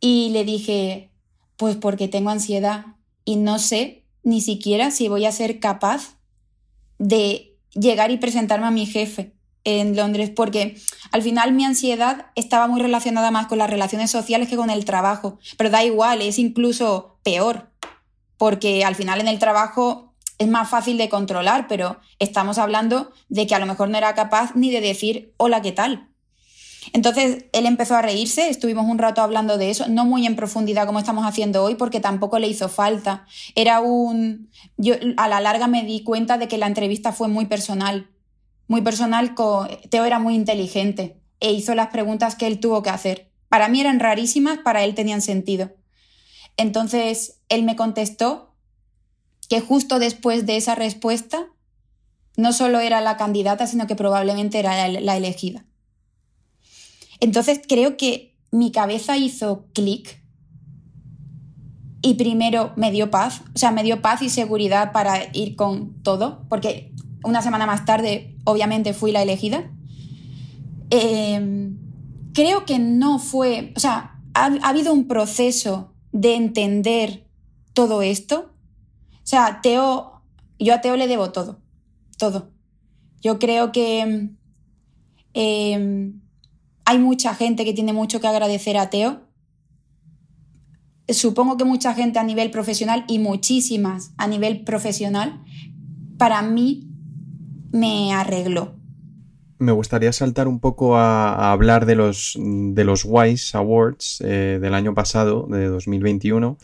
Y 0.00 0.30
le 0.30 0.44
dije, 0.44 1.10
pues 1.56 1.76
porque 1.76 2.08
tengo 2.08 2.30
ansiedad 2.30 2.86
y 3.24 3.36
no 3.36 3.58
sé 3.58 4.04
ni 4.22 4.40
siquiera 4.40 4.90
si 4.90 5.08
voy 5.08 5.24
a 5.24 5.32
ser 5.32 5.60
capaz 5.60 6.16
de 6.98 7.56
llegar 7.74 8.10
y 8.10 8.16
presentarme 8.16 8.66
a 8.66 8.72
mi 8.72 8.86
jefe 8.86 9.32
en 9.64 9.96
Londres, 9.96 10.30
porque 10.34 10.76
al 11.12 11.22
final 11.22 11.52
mi 11.52 11.64
ansiedad 11.64 12.26
estaba 12.34 12.68
muy 12.68 12.80
relacionada 12.80 13.30
más 13.30 13.46
con 13.46 13.58
las 13.58 13.70
relaciones 13.70 14.10
sociales 14.10 14.48
que 14.48 14.56
con 14.56 14.70
el 14.70 14.84
trabajo, 14.84 15.38
pero 15.56 15.70
da 15.70 15.84
igual, 15.84 16.22
es 16.22 16.38
incluso 16.38 17.18
peor, 17.22 17.70
porque 18.36 18.84
al 18.84 18.94
final 18.94 19.20
en 19.20 19.28
el 19.28 19.38
trabajo 19.38 20.07
es 20.38 20.48
más 20.48 20.68
fácil 20.68 20.98
de 20.98 21.08
controlar, 21.08 21.66
pero 21.68 21.98
estamos 22.18 22.58
hablando 22.58 23.12
de 23.28 23.46
que 23.46 23.54
a 23.54 23.58
lo 23.58 23.66
mejor 23.66 23.90
no 23.90 23.98
era 23.98 24.14
capaz 24.14 24.54
ni 24.54 24.70
de 24.70 24.80
decir 24.80 25.34
hola, 25.36 25.60
¿qué 25.62 25.72
tal? 25.72 26.08
Entonces 26.92 27.46
él 27.52 27.66
empezó 27.66 27.96
a 27.96 28.02
reírse, 28.02 28.48
estuvimos 28.48 28.86
un 28.86 28.98
rato 28.98 29.20
hablando 29.20 29.58
de 29.58 29.70
eso, 29.70 29.88
no 29.88 30.04
muy 30.04 30.26
en 30.26 30.36
profundidad 30.36 30.86
como 30.86 30.98
estamos 30.98 31.26
haciendo 31.26 31.62
hoy, 31.64 31.74
porque 31.74 32.00
tampoco 32.00 32.38
le 32.38 32.48
hizo 32.48 32.68
falta. 32.68 33.26
Era 33.54 33.80
un. 33.80 34.50
Yo 34.76 34.94
a 35.16 35.28
la 35.28 35.40
larga 35.40 35.66
me 35.66 35.84
di 35.84 36.02
cuenta 36.02 36.38
de 36.38 36.48
que 36.48 36.58
la 36.58 36.66
entrevista 36.66 37.12
fue 37.12 37.28
muy 37.28 37.46
personal. 37.46 38.08
Muy 38.68 38.82
personal, 38.82 39.34
Teo 39.90 40.04
era 40.04 40.18
muy 40.18 40.34
inteligente 40.34 41.20
e 41.40 41.52
hizo 41.52 41.74
las 41.74 41.88
preguntas 41.88 42.34
que 42.34 42.46
él 42.46 42.60
tuvo 42.60 42.82
que 42.82 42.90
hacer. 42.90 43.30
Para 43.48 43.68
mí 43.68 43.80
eran 43.80 43.98
rarísimas, 43.98 44.58
para 44.58 44.84
él 44.84 44.94
tenían 44.94 45.22
sentido. 45.22 45.72
Entonces, 46.58 47.40
él 47.48 47.62
me 47.62 47.76
contestó 47.76 48.47
que 49.48 49.60
justo 49.60 49.98
después 49.98 50.46
de 50.46 50.56
esa 50.56 50.74
respuesta, 50.74 51.46
no 52.36 52.52
solo 52.52 52.80
era 52.80 53.00
la 53.00 53.16
candidata, 53.16 53.66
sino 53.66 53.86
que 53.86 53.96
probablemente 53.96 54.58
era 54.58 54.88
la 54.88 55.16
elegida. 55.16 55.64
Entonces, 57.20 57.60
creo 57.66 57.96
que 57.96 58.36
mi 58.50 58.70
cabeza 58.70 59.16
hizo 59.16 59.66
clic 59.72 60.22
y 62.00 62.14
primero 62.14 62.72
me 62.76 62.90
dio 62.90 63.10
paz, 63.10 63.42
o 63.54 63.58
sea, 63.58 63.72
me 63.72 63.82
dio 63.82 64.00
paz 64.00 64.22
y 64.22 64.30
seguridad 64.30 64.92
para 64.92 65.18
ir 65.32 65.56
con 65.56 66.00
todo, 66.02 66.44
porque 66.48 66.92
una 67.24 67.42
semana 67.42 67.66
más 67.66 67.84
tarde, 67.84 68.36
obviamente, 68.44 68.94
fui 68.94 69.10
la 69.10 69.22
elegida. 69.22 69.70
Em, 70.90 71.76
creo 72.32 72.64
que 72.64 72.78
no 72.78 73.18
fue, 73.18 73.72
o 73.76 73.80
sea, 73.80 74.20
ha, 74.34 74.46
habido 74.62 74.92
un 74.92 75.08
proceso 75.08 75.92
de 76.12 76.36
entender 76.36 77.26
todo 77.74 78.02
esto. 78.02 78.52
O 79.28 79.30
sea, 79.30 79.60
Teo, 79.62 80.22
yo 80.58 80.72
a 80.72 80.80
Teo 80.80 80.96
le 80.96 81.06
debo 81.06 81.32
todo, 81.32 81.60
todo. 82.16 82.48
Yo 83.20 83.38
creo 83.38 83.72
que 83.72 84.30
em, 85.34 86.20
hay 86.86 86.98
mucha 86.98 87.34
gente 87.34 87.66
que 87.66 87.74
tiene 87.74 87.92
mucho 87.92 88.22
que 88.22 88.26
agradecer 88.26 88.78
a 88.78 88.88
Teo. 88.88 89.20
Supongo 91.10 91.58
que 91.58 91.66
mucha 91.66 91.92
gente 91.92 92.18
a 92.18 92.22
nivel 92.22 92.50
profesional 92.50 93.04
y 93.06 93.18
muchísimas 93.18 94.12
a 94.16 94.26
nivel 94.28 94.64
profesional, 94.64 95.44
para 96.16 96.40
mí 96.40 96.88
me 97.70 98.14
arregló. 98.14 98.76
Me 99.58 99.72
gustaría 99.72 100.14
saltar 100.14 100.48
un 100.48 100.58
poco 100.58 100.96
a, 100.96 101.52
hablar 101.52 101.84
de 101.84 101.96
los, 101.96 102.34
de 102.38 102.84
los 102.84 103.04
Wise 103.04 103.54
Awards 103.58 104.22
eh, 104.24 104.58
del 104.58 104.72
año 104.72 104.94
pasado, 104.94 105.46
de 105.50 105.66
2021. 105.66 106.56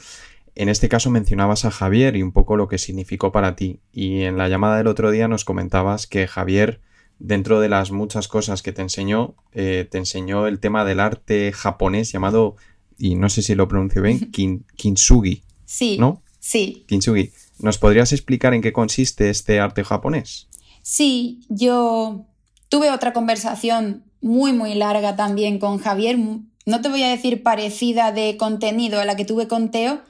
En 0.55 0.69
este 0.69 0.89
caso 0.89 1.11
mencionabas 1.11 1.65
a 1.65 1.71
Javier 1.71 2.17
y 2.17 2.23
un 2.23 2.33
poco 2.33 2.57
lo 2.57 2.69
que 2.69 2.79
significó 2.79 3.33
para 3.33 3.57
ti. 3.57 3.81
Y 3.93 4.23
en 4.23 4.39
la 4.39 4.49
llamada 4.49 4.77
del 4.77 4.87
otro 4.87 5.11
día 5.11 5.29
nos 5.29 5.45
comentabas 5.45 6.07
que 6.07 6.27
Javier, 6.27 6.81
dentro 7.19 7.61
de 7.61 7.69
las 7.69 7.91
muchas 7.91 8.29
cosas 8.29 8.63
que 8.63 8.73
te 8.73 8.83
enseñó, 8.83 9.35
eh, 9.53 9.87
te 9.91 9.99
enseñó 9.99 10.47
el 10.47 10.61
tema 10.61 10.85
del 10.85 11.01
arte 11.01 11.53
japonés 11.53 12.13
llamado, 12.13 12.57
y 12.99 13.17
no 13.17 13.29
sé 13.29 13.43
si 13.43 13.55
lo 13.55 13.69
pronuncio 13.69 14.03
bien, 14.03 14.31
kintsugi. 14.77 15.43
Sí. 15.65 15.97
¿No? 15.99 16.23
Sí. 16.39 16.85
Kintsugi. 16.87 17.33
¿Nos 17.59 17.79
podrías 17.79 18.13
explicar 18.13 18.55
en 18.55 18.63
qué 18.63 18.73
consiste 18.73 19.31
este 19.31 19.61
arte 19.61 19.83
japonés? 19.83 20.49
Sí, 20.83 21.41
yo 21.49 22.27
Tuve 22.75 22.91
otra 22.91 23.13
conversación 23.13 24.03
muy, 24.21 24.53
muy 24.53 24.75
larga 24.75 25.15
también 25.15 25.61
con 25.61 25.79
Javier, 25.79 26.19
no 26.19 26.81
te 26.81 26.89
voy 26.89 27.05
a 27.05 27.09
decir 27.09 27.45
parecida 27.45 28.11
de 28.11 28.37
contenido 28.37 28.99
a 29.01 29.05
la 29.05 29.15
que 29.15 29.25
tuve 29.25 29.47
con 29.47 29.71
Teo, 29.71 30.01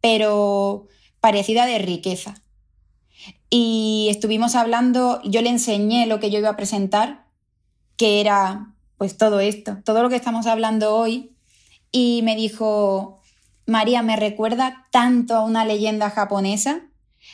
pero 0.00 0.86
parecida 1.20 1.66
de 1.66 1.78
riqueza. 1.78 2.42
Y 3.50 4.08
estuvimos 4.10 4.54
hablando, 4.54 5.20
yo 5.24 5.42
le 5.42 5.50
enseñé 5.50 6.06
lo 6.06 6.20
que 6.20 6.30
yo 6.30 6.38
iba 6.38 6.50
a 6.50 6.56
presentar, 6.56 7.26
que 7.96 8.20
era 8.20 8.74
pues 8.98 9.16
todo 9.16 9.40
esto, 9.40 9.78
todo 9.84 10.02
lo 10.02 10.08
que 10.08 10.16
estamos 10.16 10.46
hablando 10.46 10.96
hoy, 10.96 11.36
y 11.92 12.20
me 12.24 12.36
dijo, 12.36 13.20
María, 13.66 14.02
me 14.02 14.16
recuerda 14.16 14.86
tanto 14.90 15.34
a 15.34 15.44
una 15.44 15.64
leyenda 15.64 16.10
japonesa. 16.10 16.82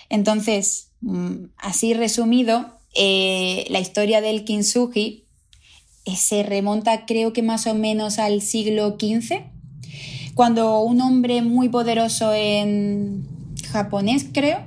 Entonces, 0.09 0.93
mm, 1.01 1.47
así 1.57 1.95
resumido, 1.95 2.79
eh, 2.95 3.67
la 3.71 3.81
historia 3.81 4.21
del 4.21 4.45
kintsugi 4.45 5.27
eh, 6.05 6.17
se 6.17 6.43
remonta 6.43 7.07
creo 7.07 7.33
que 7.33 7.43
más 7.43 7.67
o 7.67 7.75
menos 7.75 8.19
al 8.19 8.43
siglo 8.43 8.97
XV, 8.99 9.52
cuando 10.35 10.81
un 10.81 11.01
hombre 11.01 11.43
muy 11.43 11.69
poderoso 11.69 12.33
en 12.33 13.27
japonés, 13.71 14.27
creo, 14.33 14.61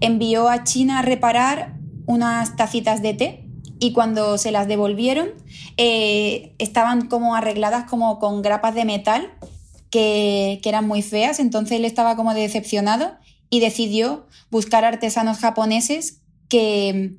envió 0.00 0.48
a 0.48 0.64
China 0.64 0.98
a 0.98 1.02
reparar 1.02 1.74
unas 2.06 2.56
tacitas 2.56 3.02
de 3.02 3.14
té 3.14 3.44
y 3.78 3.92
cuando 3.92 4.38
se 4.38 4.50
las 4.50 4.68
devolvieron 4.68 5.28
eh, 5.76 6.54
estaban 6.58 7.08
como 7.08 7.34
arregladas 7.34 7.84
como 7.84 8.18
con 8.18 8.42
grapas 8.42 8.74
de 8.74 8.84
metal 8.84 9.32
que, 9.90 10.60
que, 10.62 10.68
eran 10.68 10.86
muy 10.86 11.02
feas, 11.02 11.38
entonces 11.38 11.78
él 11.78 11.84
estaba 11.84 12.16
como 12.16 12.34
decepcionado 12.34 13.12
y 13.50 13.60
decidió 13.60 14.26
buscar 14.50 14.84
artesanos 14.84 15.38
japoneses 15.38 16.20
que, 16.48 17.14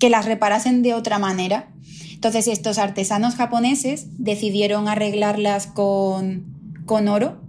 que 0.00 0.10
las 0.10 0.24
reparasen 0.24 0.82
de 0.82 0.94
otra 0.94 1.18
manera. 1.18 1.68
Entonces 2.12 2.48
estos 2.48 2.78
artesanos 2.78 3.34
japoneses 3.34 4.06
decidieron 4.18 4.88
arreglarlas 4.88 5.66
con, 5.66 6.53
con 6.86 7.08
oro. 7.08 7.40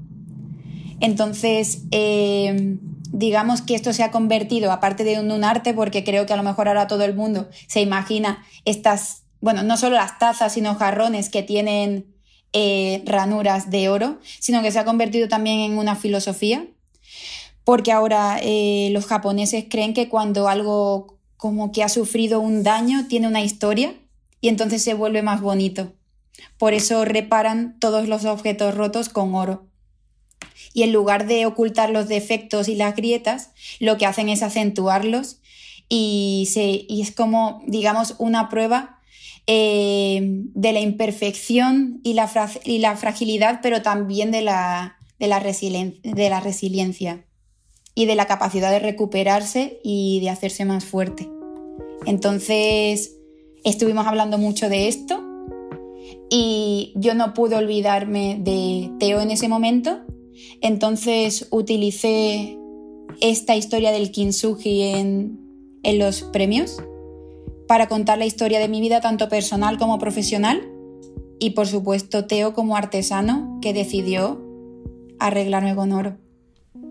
Entonces, 1.00 1.84
eh, 1.92 2.78
digamos 3.12 3.62
que 3.62 3.76
esto 3.76 3.94
se 3.94 4.04
ha 4.04 4.12
convertido, 4.12 4.72
aparte 4.72 5.04
de 5.04 5.20
un, 5.20 5.44
arte, 5.44 5.74
porque 5.74 6.04
creo 6.04 6.26
que 6.26 6.34
a 6.34 6.38
lo 6.38 6.44
mejor 6.44 6.68
ahora 6.68 6.88
todo 6.88 7.04
el 7.04 7.16
mundo 7.16 7.50
se 7.68 7.82
imagina 7.82 8.44
estas, 8.66 9.24
bueno, 9.42 9.64
no 9.64 9.78
solo 9.78 9.96
las 9.96 10.20
tazas, 10.20 10.54
sino 10.54 10.76
jarrones 10.76 11.30
que 11.30 11.44
tienen 11.44 12.14
eh, 12.54 13.04
ranuras 13.06 13.70
de 13.70 13.90
oro, 13.90 14.20
sino 14.40 14.62
que 14.62 14.72
se 14.72 14.80
ha 14.80 14.86
convertido 14.86 15.28
también 15.28 15.60
en 15.60 15.78
una 15.78 15.96
filosofía, 15.96 16.66
porque 17.64 17.92
ahora 17.92 18.38
eh, 18.42 18.90
los 18.92 19.06
japoneses 19.06 19.66
creen 19.70 19.94
que 19.94 20.10
cuando 20.10 20.48
algo 20.48 21.18
como 21.38 21.72
que 21.72 21.84
ha 21.84 21.90
sufrido 21.90 22.40
un 22.40 22.64
daño 22.64 23.08
tiene 23.08 23.28
una 23.28 23.42
historia 23.42 23.94
y 24.42 24.50
entonces 24.50 24.84
se 24.84 24.94
vuelve 24.94 25.22
más 25.22 25.42
bonito. 25.42 25.94
Por 26.58 26.74
eso 26.74 27.06
reparan 27.06 27.80
todos 27.80 28.08
los 28.08 28.26
objetos 28.26 28.76
rotos 28.76 29.10
con 29.10 29.36
oro 29.36 29.68
y 30.76 30.84
en 30.84 30.92
lugar 30.92 31.26
de 31.26 31.46
ocultar 31.46 31.90
los 31.90 32.10
defectos 32.10 32.68
y 32.68 32.76
las 32.76 32.96
grietas, 32.96 33.52
lo 33.80 33.98
que 33.98 34.06
hacen 34.06 34.28
es 34.28 34.44
acentuarlos 34.44 35.40
y, 35.88 36.50
se, 36.52 36.86
y 36.88 37.02
es 37.02 37.16
como, 37.16 37.64
digamos, 37.66 38.16
una 38.18 38.50
prueba 38.50 39.00
eh, 39.48 40.20
de 40.22 40.74
la 40.74 40.82
imperfección 40.82 42.02
y 42.04 42.14
la, 42.14 42.30
y 42.66 42.80
la, 42.80 42.98
fragilidad, 42.98 43.60
pero 43.64 43.82
también 43.82 44.32
de 44.32 44.42
la, 44.42 44.98
de, 45.18 45.28
la 45.28 45.40
de 45.40 46.30
la 46.30 46.40
resiliencia 46.42 47.26
y 47.94 48.06
de 48.06 48.16
la 48.16 48.26
capacidad 48.26 48.70
de 48.70 48.80
recuperarse 48.80 49.80
y 49.82 50.20
de 50.20 50.30
hacerse 50.30 50.66
más 50.66 50.84
fuerte. 50.84 51.30
Entonces, 52.06 53.16
estuvimos 53.64 54.08
hablando 54.08 54.38
mucho 54.38 54.68
de 54.68 54.90
esto 54.90 55.35
y 56.30 56.94
yo 56.96 57.14
no 57.14 57.34
pude 57.34 57.56
olvidarme 57.56 58.40
de 58.42 58.92
Teo 59.00 59.22
en 59.22 59.32
ese 59.32 59.48
momento 59.48 60.02
entonces 60.62 61.48
utilicé 61.52 62.58
esta 63.22 63.56
historia 63.56 63.92
del 63.92 64.12
kintsugi 64.12 64.82
en, 64.82 65.40
en 65.84 66.00
los 66.00 66.24
premios 66.24 66.82
para 67.68 67.88
contar 67.88 68.18
la 68.18 68.26
historia 68.26 68.60
de 68.60 68.68
mi 68.68 68.82
vida 68.82 69.02
tanto 69.02 69.30
personal 69.30 69.78
como 69.78 70.00
profesional 70.00 70.62
y 71.40 71.52
por 71.52 71.68
supuesto 71.68 72.26
Teo 72.26 72.54
como 72.54 72.76
artesano 72.76 73.60
que 73.62 73.74
decidió 73.74 74.42
arreglarme 75.20 75.76
con 75.76 75.92
oro. 75.92 76.18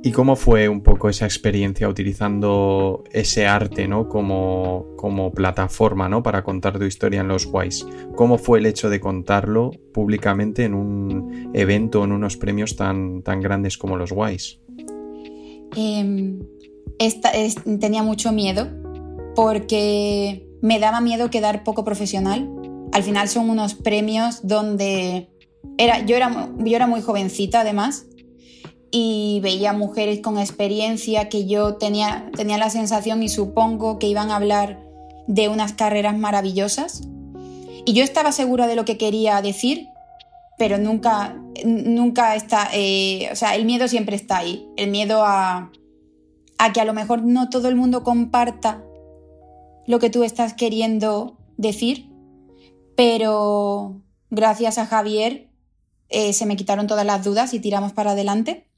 ¿Y 0.07 0.13
cómo 0.13 0.37
fue 0.37 0.69
un 0.69 0.83
poco 0.83 1.09
esa 1.09 1.25
experiencia 1.25 1.89
utilizando 1.89 3.05
ese 3.11 3.47
arte 3.47 3.89
¿no? 3.89 4.07
como, 4.07 4.95
como 4.97 5.33
plataforma 5.33 6.11
¿no? 6.11 6.23
para 6.23 6.45
contar 6.45 6.79
tu 6.79 6.85
historia 6.85 7.23
en 7.23 7.29
los 7.29 7.49
Wise? 7.51 7.87
¿Cómo 8.15 8.37
fue 8.37 8.59
el 8.59 8.67
hecho 8.67 8.91
de 8.91 9.01
contarlo 9.01 9.71
públicamente 9.95 10.65
en 10.65 10.75
un 10.75 11.51
evento, 11.55 12.05
en 12.05 12.13
unos 12.13 12.37
premios 12.37 12.77
tan, 12.77 13.23
tan 13.23 13.41
grandes 13.41 13.79
como 13.79 13.97
los 13.97 14.13
esta, 16.99 17.31
es, 17.31 17.57
tenía 17.81 18.03
mucho 18.03 18.31
miedo 18.31 18.69
porque 19.35 20.47
me 20.61 20.81
daba 20.81 21.01
miedo 21.01 21.31
quedar 21.31 21.65
poco 21.65 21.83
profesional. 21.83 22.51
Al 22.93 23.03
final 23.03 23.29
son 23.29 23.49
unos 23.49 23.75
premios 23.75 24.47
donde 24.47 25.31
era, 25.79 26.05
yo, 26.05 26.15
era, 26.15 26.51
yo 26.59 26.77
era 26.77 26.87
muy 26.87 27.01
jovencita 27.01 27.63
además 27.63 28.07
y 28.97 29.41
veía 29.41 29.73
mujeres 29.73 30.21
con 30.21 30.39
experiencia 30.39 31.29
que 31.29 31.47
yo 31.47 31.75
tenía, 31.75 32.31
tenía 32.37 32.59
la 32.59 32.71
sensación 32.71 33.25
y 33.25 33.29
supongo 33.29 33.99
que 33.99 34.07
iban 34.07 34.31
a 34.31 34.37
hablar 34.37 34.79
de 35.27 35.49
unas 35.49 35.73
carreras 35.73 36.17
maravillosas. 36.17 37.03
Y 37.85 37.93
yo 37.93 38.05
estaba 38.05 38.31
segura 38.31 38.69
de 38.69 38.77
lo 38.77 38.85
que 38.85 38.97
quería 38.97 39.43
decir, 39.43 39.89
pero 40.59 40.79
nunca, 40.79 41.43
nunca 41.65 42.37
está, 42.37 42.69
eh, 42.73 43.29
o 43.33 43.35
sea, 43.35 43.57
el 43.57 43.65
miedo 43.65 43.89
siempre 43.89 44.15
está 44.15 44.37
ahí, 44.37 44.65
el 44.77 44.93
miedo 44.93 45.25
a, 45.25 45.73
a 46.59 46.73
que 46.73 46.81
a 46.81 46.85
lo 46.85 46.95
mejor 46.95 47.25
no 47.25 47.51
todo 47.51 47.67
el 47.67 47.75
mundo 47.75 48.05
comparta 48.05 48.85
lo 49.89 49.99
que 49.99 50.09
tú 50.09 50.23
estás 50.23 50.55
queriendo 50.55 51.37
decir, 51.57 52.13
pero 52.95 54.01
gracias 54.31 54.79
a 54.79 54.87
Javier 54.87 55.49
eh, 56.11 56.33
se 56.33 56.47
me 56.47 56.55
quitaron 56.55 56.87
todas 56.87 57.05
las 57.05 57.25
dudas 57.25 57.55
y 57.55 57.59
tiramos 57.59 57.93
para 57.93 58.13
adelante. 58.13 58.69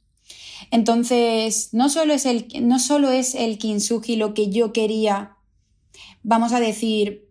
Entonces, 0.70 1.70
no 1.72 1.88
solo 1.88 2.12
es 2.14 2.26
el, 2.26 2.46
no 2.62 2.78
solo 2.78 3.10
es 3.10 3.34
el 3.34 3.58
kintsugi 3.58 4.16
lo 4.16 4.34
que 4.34 4.50
yo 4.50 4.72
quería, 4.72 5.36
vamos 6.22 6.52
a 6.52 6.60
decir, 6.60 7.28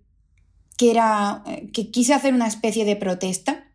que 0.77 0.91
era, 0.91 1.43
que 1.73 1.91
quise 1.91 2.13
hacer 2.13 2.33
una 2.33 2.47
especie 2.47 2.85
de 2.85 2.95
protesta, 2.95 3.71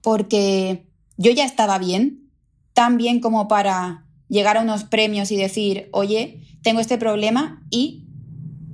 porque 0.00 0.86
yo 1.16 1.30
ya 1.30 1.44
estaba 1.44 1.78
bien, 1.78 2.30
tan 2.72 2.96
bien 2.96 3.20
como 3.20 3.48
para 3.48 4.06
llegar 4.28 4.56
a 4.56 4.62
unos 4.62 4.84
premios 4.84 5.30
y 5.30 5.36
decir, 5.36 5.88
oye, 5.92 6.42
tengo 6.62 6.80
este 6.80 6.98
problema 6.98 7.66
y 7.70 8.04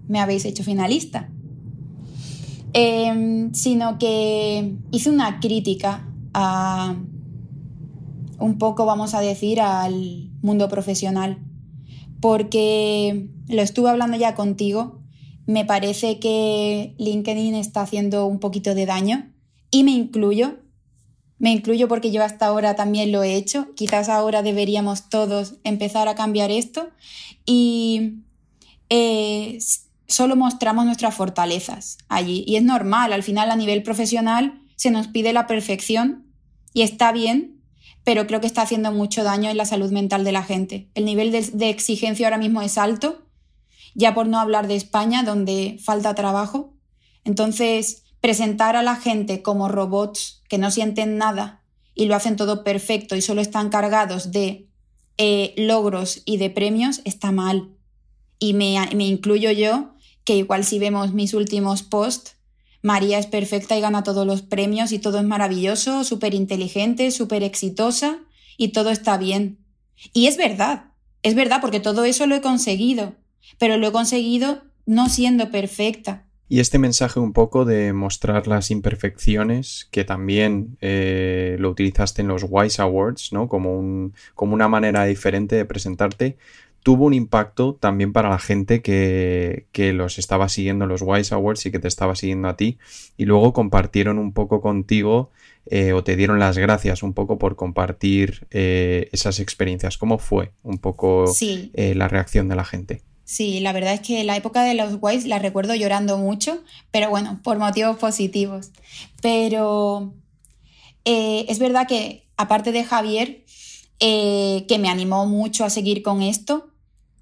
me 0.07 0.21
habéis 0.21 0.45
hecho 0.45 0.62
finalista. 0.62 1.31
Eh, 2.73 3.49
sino 3.53 3.99
que 3.99 4.77
hice 4.91 5.11
una 5.11 5.41
crítica 5.41 6.07
a 6.35 6.95
un 8.38 8.59
poco, 8.59 8.87
vamos 8.87 9.14
a 9.14 9.20
decir, 9.20 9.61
al 9.61 10.31
mundo 10.42 10.68
profesional. 10.68 11.38
Porque 12.20 13.29
lo 13.49 13.62
estuve 13.62 13.90
hablando 13.90 14.16
ya 14.16 14.35
contigo, 14.35 15.01
me 15.46 15.64
parece 15.64 16.18
que 16.18 16.94
LinkedIn 16.99 17.55
está 17.55 17.83
haciendo 17.83 18.27
un 18.27 18.40
poquito 18.40 18.75
de 18.75 18.87
daño 18.87 19.33
y 19.70 19.85
me 19.85 19.92
incluyo. 19.92 20.59
Me 21.38 21.53
incluyo 21.53 21.87
porque 21.87 22.11
yo 22.11 22.25
hasta 22.25 22.46
ahora 22.46 22.75
también 22.75 23.12
lo 23.12 23.22
he 23.22 23.35
hecho. 23.35 23.75
Quizás 23.75 24.09
ahora 24.09 24.42
deberíamos 24.42 25.09
todos 25.09 25.57
empezar 25.64 26.09
a 26.09 26.14
cambiar 26.14 26.51
esto 26.51 26.88
y 27.44 28.22
eh, 28.88 29.59
solo 30.09 30.35
mostramos 30.35 30.87
nuestras 30.87 31.14
fortalezas 31.14 31.99
allí. 32.09 32.42
Y 32.46 32.57
es 32.57 32.62
normal, 32.62 33.12
al 33.12 33.22
final 33.22 33.51
a 33.51 33.57
nivel 33.57 33.83
profesional 33.83 34.61
se 34.77 34.90
nos 34.90 35.09
pide 35.09 35.33
la 35.33 35.46
perfección 35.46 36.27
y 36.72 36.83
está 36.83 37.12
bien 37.12 37.56
pero 38.07 38.29
creo 38.29 38.40
que 38.40 38.47
está 38.47 38.62
haciendo 38.62 38.92
mucho 38.92 39.25
daño 39.25 39.51
en 39.51 39.57
la 39.57 39.64
salud 39.64 39.90
mental 39.90 40.23
de 40.23 40.31
la 40.31 40.45
gente. 40.45 40.88
El 40.95 41.05
nivel 41.07 41.33
de, 41.33 41.69
exigencia 41.69 42.29
ahora 42.29 42.38
mismo 42.38 42.62
es 42.62 42.79
alto, 42.79 43.27
ya 43.97 44.14
por 44.14 44.29
no 44.29 44.38
hablar 44.38 44.69
de 44.69 44.77
España, 44.77 45.25
donde 45.25 45.81
falta 45.83 46.14
trabajo. 46.14 46.73
Entonces, 47.25 48.05
presentar 48.21 48.77
a 48.77 48.85
la 48.85 48.95
gente 48.95 49.42
como 49.42 49.66
robots 49.66 50.45
que 50.49 50.57
no 50.57 50.71
sienten 50.71 51.19
nada 51.19 51.64
y 51.97 52.05
lo 52.05 52.14
hacen 52.14 52.37
todo 52.37 52.62
perfecto 52.62 53.16
y 53.16 53.23
solo 53.23 53.40
están 53.40 53.71
cargados 53.71 54.31
de 54.31 54.69
eh, 55.19 55.53
logros 55.57 56.23
y 56.25 56.37
de 56.37 56.49
premios 56.49 57.01
está 57.05 57.33
mal. 57.33 57.71
Y 58.38 58.53
me, 58.53 58.79
me 58.95 59.05
incluyo 59.05 59.51
yo, 59.51 59.97
que 60.23 60.37
igual 60.37 60.64
si 60.64 60.79
vemos 60.79 61.12
mis 61.12 61.35
últimos 61.35 61.83
posts, 61.83 62.36
María 62.87 63.18
es 63.18 63.27
perfecta 63.27 63.77
y 63.77 63.81
gana 63.81 64.05
todos 64.05 64.25
los 64.25 64.42
premios 64.42 64.92
y 64.92 65.01
todo 65.01 65.18
es 65.18 65.25
maravilloso, 65.25 66.05
súper 66.05 66.35
inteligente, 66.35 67.11
súper 67.11 67.42
exitosa 67.42 68.20
y 68.57 68.68
todo 68.68 68.90
está 68.90 69.18
bien. 69.18 69.59
Y 70.12 70.29
es 70.29 70.37
verdad, 70.37 70.92
es 71.25 71.35
verdad 71.35 71.59
porque 71.61 71.81
todo 71.81 72.05
eso 72.05 72.29
lo 72.29 72.37
he 72.37 72.40
conseguido, 72.40 73.16
pero 73.59 73.77
lo 73.77 73.88
he 73.88 73.92
conseguido 73.92 74.62
no 74.87 75.09
siendo 75.09 75.51
perfecta. 75.51 76.27
Y 76.49 76.61
este 76.61 76.79
mensaje 76.79 77.18
un 77.18 77.33
poco 77.33 77.64
de 77.64 77.92
mostrar 77.92 78.46
las 78.46 78.70
imperfecciones, 78.70 79.88
que 79.90 80.05
también 80.05 80.79
eh, 80.81 81.57
lo 81.59 81.70
utilizaste 81.70 82.22
en 82.22 82.29
los 82.29 82.46
Wise 82.49 82.81
Awards, 82.81 83.33
¿no? 83.33 83.49
Como, 83.49 83.77
un, 83.77 84.14
como 84.37 84.55
una 84.55 84.68
manera 84.68 85.05
diferente 85.07 85.57
de 85.57 85.64
presentarte, 85.64 86.37
tuvo 86.87 87.07
un 87.07 87.14
impacto 87.14 87.75
también 87.75 88.12
para 88.12 88.31
la 88.31 88.38
gente 88.38 88.81
que, 88.81 89.66
los 89.92 90.20
estaba 90.20 90.49
siguiendo 90.49 90.87
los 90.87 91.03
Wise 91.03 91.35
Awards 91.35 91.66
y 91.66 91.72
que 91.72 91.81
te 91.81 91.88
estaba 91.88 92.14
siguiendo 92.14 92.46
a 92.46 92.57
ti 92.57 92.79
y 93.16 93.25
luego 93.25 93.53
compartieron 93.53 94.20
un 94.20 94.33
poco 94.33 94.61
contigo 94.61 95.33
eh, 95.68 95.92
o 95.94 96.05
te 96.05 96.14
dieron 96.14 96.38
las 96.38 96.57
gracias 96.59 97.03
un 97.03 97.12
poco 97.12 97.40
por 97.40 97.57
compartir 97.57 98.46
eh, 98.53 99.09
esas 99.11 99.40
experiencias. 99.40 99.99
¿Cómo 99.99 100.18
fue 100.18 100.53
un 100.62 100.79
poco 100.79 101.25
eh, 101.42 101.94
la 101.96 102.07
reacción 102.07 102.49
de 102.49 102.55
la 102.55 102.64
gente? 102.64 103.03
Sí, 103.25 103.59
la 103.59 103.72
verdad 103.72 103.94
es 103.94 104.01
que 104.01 104.22
la 104.22 104.37
época 104.37 104.62
de 104.62 104.75
los 104.75 104.99
Wise 105.01 105.27
la 105.27 105.40
recuerdo 105.40 105.75
llorando 105.75 106.18
mucho, 106.18 106.62
pero 106.92 107.11
bueno, 107.11 107.40
por 107.42 107.59
motivos 107.59 107.96
positivos. 107.96 108.70
Pero 109.20 110.14
es 111.05 111.59
verdad 111.59 111.88
que 111.88 112.29
aparte 112.37 112.70
de 112.70 112.85
Javier, 112.85 113.44
que 113.99 114.79
me 114.79 114.88
animó 114.88 115.27
mucho 115.27 115.64
a 115.64 115.70
seguir 115.70 116.05
con 116.05 116.22
esto, 116.22 116.70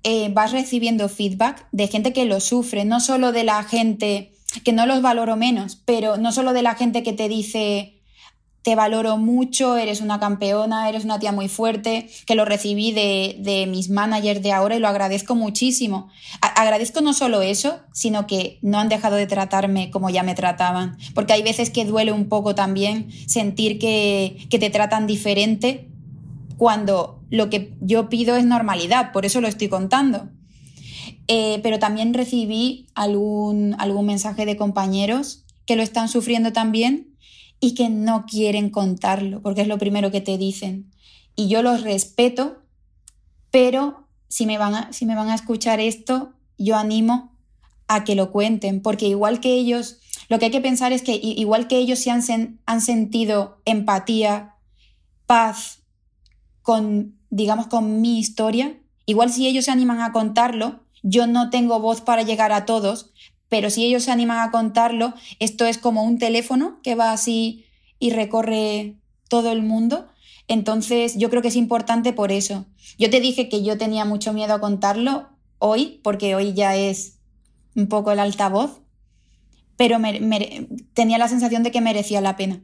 eh, 0.05 0.31
vas 0.33 0.53
recibiendo 0.53 1.09
feedback 1.09 1.67
de 1.73 1.89
gente 1.89 2.13
que 2.13 2.25
lo 2.25 2.41
sufre, 2.41 2.85
no 2.85 3.01
solo 3.01 3.33
de 3.33 3.45
la 3.45 3.63
gente 3.65 4.33
que 4.63 4.73
no 4.73 4.87
los 4.87 5.03
valoro 5.03 5.37
menos, 5.37 5.77
pero 5.85 6.17
no 6.17 6.31
solo 6.31 6.53
de 6.53 6.63
la 6.63 6.75
gente 6.75 7.03
que 7.03 7.13
te 7.13 7.29
dice 7.29 7.95
te 8.65 8.75
valoro 8.77 9.19
mucho, 9.19 9.77
eres 9.77 10.01
una 10.01 10.19
campeona, 10.19 10.89
eres 10.89 11.05
una 11.05 11.19
tía 11.19 11.33
muy 11.33 11.49
fuerte, 11.49 12.09
que 12.25 12.35
lo 12.35 12.47
recibí 12.47 12.93
de, 12.93 13.67
mis 13.69 13.91
managers 13.91 14.43
de 14.43 14.53
ahora 14.53 14.75
y 14.75 14.79
lo 14.79 14.89
agradezco 14.89 15.35
muchísimo. 15.35 16.09
agradezco 16.41 17.03
no 17.03 17.13
solo 17.13 17.43
eso, 17.43 17.81
sino 17.93 18.27
que 18.27 18.59
no 18.63 18.79
han 18.79 18.89
dejado 18.89 19.17
de 19.17 19.27
tratarme 19.27 19.91
como 19.91 20.09
ya 20.09 20.23
me 20.23 20.35
trataban, 20.35 20.97
porque 21.15 21.35
hay 21.35 21.43
veces 21.43 21.69
que 21.69 21.85
duele 21.85 22.13
un 22.13 22.31
poco 22.31 22.55
también 22.55 23.11
sentir 23.29 23.79
que, 23.79 24.49
te 24.49 24.71
tratan 24.71 25.07
diferente 25.07 25.91
cuando 26.57 27.21
lo 27.31 27.51
que 27.51 27.75
yo 27.81 28.09
pido 28.09 28.37
es 28.37 28.45
normalidad, 28.45 29.13
por 29.13 29.25
eso 29.25 29.41
lo 29.41 29.49
estoy 29.49 29.69
contando. 29.69 30.29
Eh, 31.27 31.61
pero 31.63 31.79
también 31.79 32.15
recibí 32.15 32.87
algún, 32.95 33.75
algún 33.79 34.07
mensaje 34.07 34.45
de 34.47 34.57
compañeros 34.57 35.45
que 35.67 35.77
lo 35.77 35.83
están 35.83 36.09
sufriendo 36.09 36.53
también 36.53 37.17
y 37.61 37.75
que 37.75 37.89
no 37.89 38.27
quieren 38.27 38.71
contarlo, 38.71 39.41
porque 39.41 39.63
es 39.63 39.69
lo 39.69 39.79
primero 39.79 40.11
que 40.11 40.21
te 40.21 40.37
dicen. 40.37 40.91
Y 41.35 41.49
yo 41.49 41.63
los 41.63 41.83
respeto, 41.83 42.63
pero 43.51 44.07
si 44.29 44.47
me 44.47 44.59
van 44.59 44.75
a, 44.75 44.93
si 44.93 45.07
me 45.07 45.15
van 45.15 45.31
a 45.31 45.35
escuchar 45.35 45.81
esto, 45.81 46.35
yo 46.59 46.77
animo 46.77 47.33
a 47.89 48.05
que 48.05 48.15
lo 48.15 48.31
cuenten, 48.31 48.83
porque 48.83 49.09
igual 49.09 49.41
que 49.41 49.55
ellos, 49.55 49.99
lo 50.29 50.39
que 50.39 50.47
hay 50.47 50.51
que 50.51 50.61
pensar 50.61 50.93
es 50.93 51.03
que 51.03 51.19
igual 51.23 51.69
que 51.69 51.79
ellos 51.79 52.07
han, 52.07 52.61
han 52.67 52.81
sentido 52.81 53.61
empatía, 53.65 54.57
paz 55.27 55.84
con, 56.65 57.17
digamos, 57.31 57.69
con 57.69 58.01
mi 58.01 58.19
historia, 58.19 58.81
igual 59.07 59.31
si 59.31 59.47
ellos 59.47 59.67
se 59.67 59.71
animan 59.71 60.01
a 60.01 60.13
contarlo, 60.13 60.81
yo 61.03 61.27
no 61.27 61.51
tengo 61.51 61.79
voz 61.79 62.01
para 62.01 62.23
llegar 62.23 62.51
a 62.53 62.65
todos, 62.65 63.13
pero 63.51 63.69
si 63.71 63.85
ellos 63.85 64.03
se 64.03 64.11
animan 64.11 64.39
a 64.39 64.51
contarlo, 64.51 65.13
esto 65.39 65.67
es 65.67 65.79
como 65.79 66.03
un 66.03 66.19
teléfono 66.19 66.81
que 66.83 66.95
va 66.95 67.13
así 67.13 67.67
y 67.99 68.11
recorre 68.11 68.97
todo 69.29 69.53
el 69.53 69.63
mundo. 69.63 70.09
Entonces, 70.49 71.17
yo 71.19 71.29
creo 71.31 71.43
que 71.43 71.49
es 71.49 71.57
importante 71.57 72.15
por 72.15 72.33
eso. 72.33 72.67
Yo 72.99 73.11
te 73.11 73.21
dije 73.21 73.51
que 73.51 73.63
yo 73.63 73.77
tenía 73.77 74.07
mucho 74.07 74.33
miedo 74.33 74.55
a 74.55 74.61
contarlo 74.61 75.29
hoy, 75.59 76.01
porque 76.03 76.35
hoy 76.35 76.55
ya 76.55 76.75
es 76.75 77.19
un 77.77 77.89
poco 77.89 78.11
el 78.11 78.19
altavoz, 78.19 78.81
pero 79.77 79.99
tenía 80.95 81.19
la 81.19 81.29
sensación 81.29 81.63
de 81.63 81.71
que 81.71 81.83
merecía 81.83 82.23
la 82.23 82.37
pena. 82.37 82.63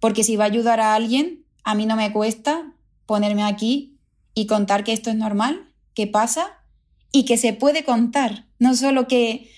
Porque 0.00 0.24
si 0.24 0.36
va 0.36 0.44
a 0.44 0.48
ayudar 0.48 0.80
a 0.80 0.94
alguien, 0.94 1.44
a 1.64 1.74
mí 1.74 1.84
no 1.84 1.96
me 1.96 2.12
cuesta 2.12 2.72
ponerme 3.06 3.44
aquí 3.44 3.98
y 4.34 4.46
contar 4.46 4.84
que 4.84 4.92
esto 4.92 5.10
es 5.10 5.16
normal, 5.16 5.72
que 5.94 6.06
pasa 6.06 6.48
y 7.12 7.24
que 7.24 7.38
se 7.38 7.52
puede 7.52 7.84
contar. 7.84 8.46
No 8.58 8.74
solo 8.74 9.08
que 9.08 9.50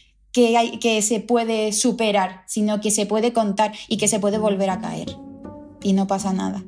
que, 0.80 1.02
se 1.02 1.20
puede 1.20 1.72
superar, 1.72 2.42
sino 2.46 2.80
que 2.80 2.90
se 2.90 3.06
puede 3.06 3.32
contar 3.32 3.72
y 3.88 3.96
que 3.96 4.08
se 4.08 4.20
puede 4.20 4.38
volver 4.38 4.70
a 4.70 4.80
caer. 4.80 5.08
Y 5.82 5.92
no 5.92 6.06
pasa 6.06 6.32
nada. 6.32 6.64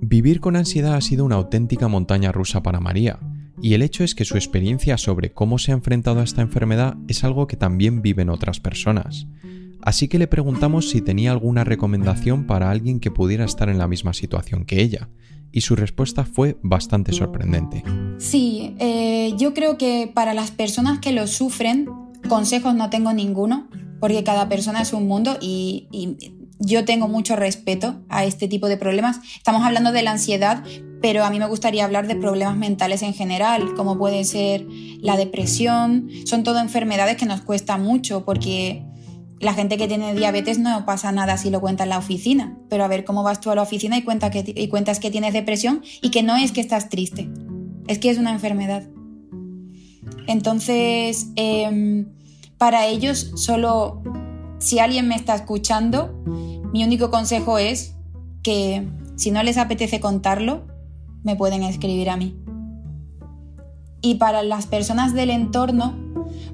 Vivir 0.00 0.40
con 0.40 0.56
ansiedad 0.56 0.94
ha 0.94 1.00
sido 1.00 1.24
una 1.24 1.36
auténtica 1.36 1.88
montaña 1.88 2.32
rusa 2.32 2.62
para 2.62 2.80
María, 2.80 3.18
y 3.60 3.74
el 3.74 3.82
hecho 3.82 4.04
es 4.04 4.14
que 4.14 4.24
su 4.24 4.36
experiencia 4.36 4.98
sobre 4.98 5.32
cómo 5.32 5.58
se 5.58 5.72
ha 5.72 5.74
enfrentado 5.74 6.20
a 6.20 6.24
esta 6.24 6.42
enfermedad 6.42 6.96
es 7.08 7.24
algo 7.24 7.46
que 7.46 7.56
también 7.56 8.02
viven 8.02 8.28
otras 8.28 8.60
personas. 8.60 9.26
Así 9.84 10.08
que 10.08 10.18
le 10.18 10.26
preguntamos 10.26 10.88
si 10.88 11.02
tenía 11.02 11.30
alguna 11.30 11.62
recomendación 11.62 12.46
para 12.46 12.70
alguien 12.70 13.00
que 13.00 13.10
pudiera 13.10 13.44
estar 13.44 13.68
en 13.68 13.76
la 13.76 13.86
misma 13.86 14.14
situación 14.14 14.64
que 14.64 14.80
ella, 14.80 15.10
y 15.52 15.60
su 15.60 15.76
respuesta 15.76 16.24
fue 16.24 16.56
bastante 16.62 17.12
sorprendente. 17.12 17.84
Sí, 18.16 18.74
eh, 18.78 19.34
yo 19.36 19.52
creo 19.52 19.76
que 19.76 20.10
para 20.12 20.32
las 20.32 20.50
personas 20.52 21.00
que 21.00 21.12
lo 21.12 21.26
sufren, 21.26 21.86
consejos 22.30 22.74
no 22.74 22.88
tengo 22.88 23.12
ninguno, 23.12 23.68
porque 24.00 24.24
cada 24.24 24.48
persona 24.48 24.80
es 24.80 24.94
un 24.94 25.06
mundo 25.06 25.36
y, 25.40 25.88
yo 26.60 26.84
tengo 26.84 27.08
mucho 27.08 27.36
respeto 27.36 28.00
a 28.08 28.24
este 28.24 28.48
tipo 28.48 28.68
de 28.68 28.78
problemas. 28.78 29.18
Estamos 29.36 29.64
hablando 29.64 29.92
de 29.92 30.02
la 30.02 30.12
ansiedad, 30.12 30.64
pero 31.02 31.24
a 31.24 31.30
mí 31.30 31.38
me 31.38 31.46
gustaría 31.46 31.84
hablar 31.84 32.06
de 32.06 32.14
problemas 32.14 32.56
mentales 32.56 33.02
en 33.02 33.12
general, 33.12 33.74
como 33.74 33.98
puede 33.98 34.24
ser 34.24 34.64
la 35.00 35.16
depresión. 35.16 36.08
Son 36.24 36.42
todo 36.42 36.60
enfermedades 36.60 37.16
que 37.16 37.26
nos 37.26 37.42
cuesta 37.42 37.76
mucho 37.76 38.24
porque 38.24 38.84
la 39.44 39.54
gente 39.54 39.76
que 39.76 39.86
tiene 39.86 40.14
diabetes 40.14 40.58
no 40.58 40.86
pasa 40.86 41.12
nada 41.12 41.36
si 41.36 41.50
lo 41.50 41.60
cuenta 41.60 41.84
en 41.84 41.90
la 41.90 41.98
oficina, 41.98 42.56
pero 42.70 42.84
a 42.84 42.88
ver 42.88 43.04
cómo 43.04 43.22
vas 43.22 43.40
tú 43.40 43.50
a 43.50 43.54
la 43.54 43.62
oficina 43.62 43.98
y, 43.98 44.02
que, 44.02 44.52
y 44.56 44.68
cuentas 44.68 44.98
que 44.98 45.10
tienes 45.10 45.34
depresión 45.34 45.82
y 46.00 46.10
que 46.10 46.22
no 46.22 46.36
es 46.36 46.50
que 46.50 46.60
estás 46.60 46.88
triste, 46.88 47.28
es 47.86 47.98
que 47.98 48.10
es 48.10 48.18
una 48.18 48.32
enfermedad. 48.32 48.84
Entonces, 50.26 51.28
em, 51.36 52.06
para 52.56 52.86
ellos 52.86 53.32
solo, 53.36 54.02
si 54.58 54.78
alguien 54.78 55.08
me 55.08 55.14
está 55.14 55.34
escuchando, 55.34 56.22
mi 56.72 56.82
único 56.82 57.10
consejo 57.10 57.58
es 57.58 57.94
que 58.42 58.88
si 59.16 59.30
no 59.30 59.42
les 59.42 59.58
apetece 59.58 60.00
contarlo, 60.00 60.66
me 61.22 61.36
pueden 61.36 61.62
escribir 61.62 62.08
a 62.08 62.16
mí. 62.16 62.36
Y 64.00 64.16
para 64.16 64.42
las 64.42 64.66
personas 64.66 65.14
del 65.14 65.30
entorno, 65.30 65.94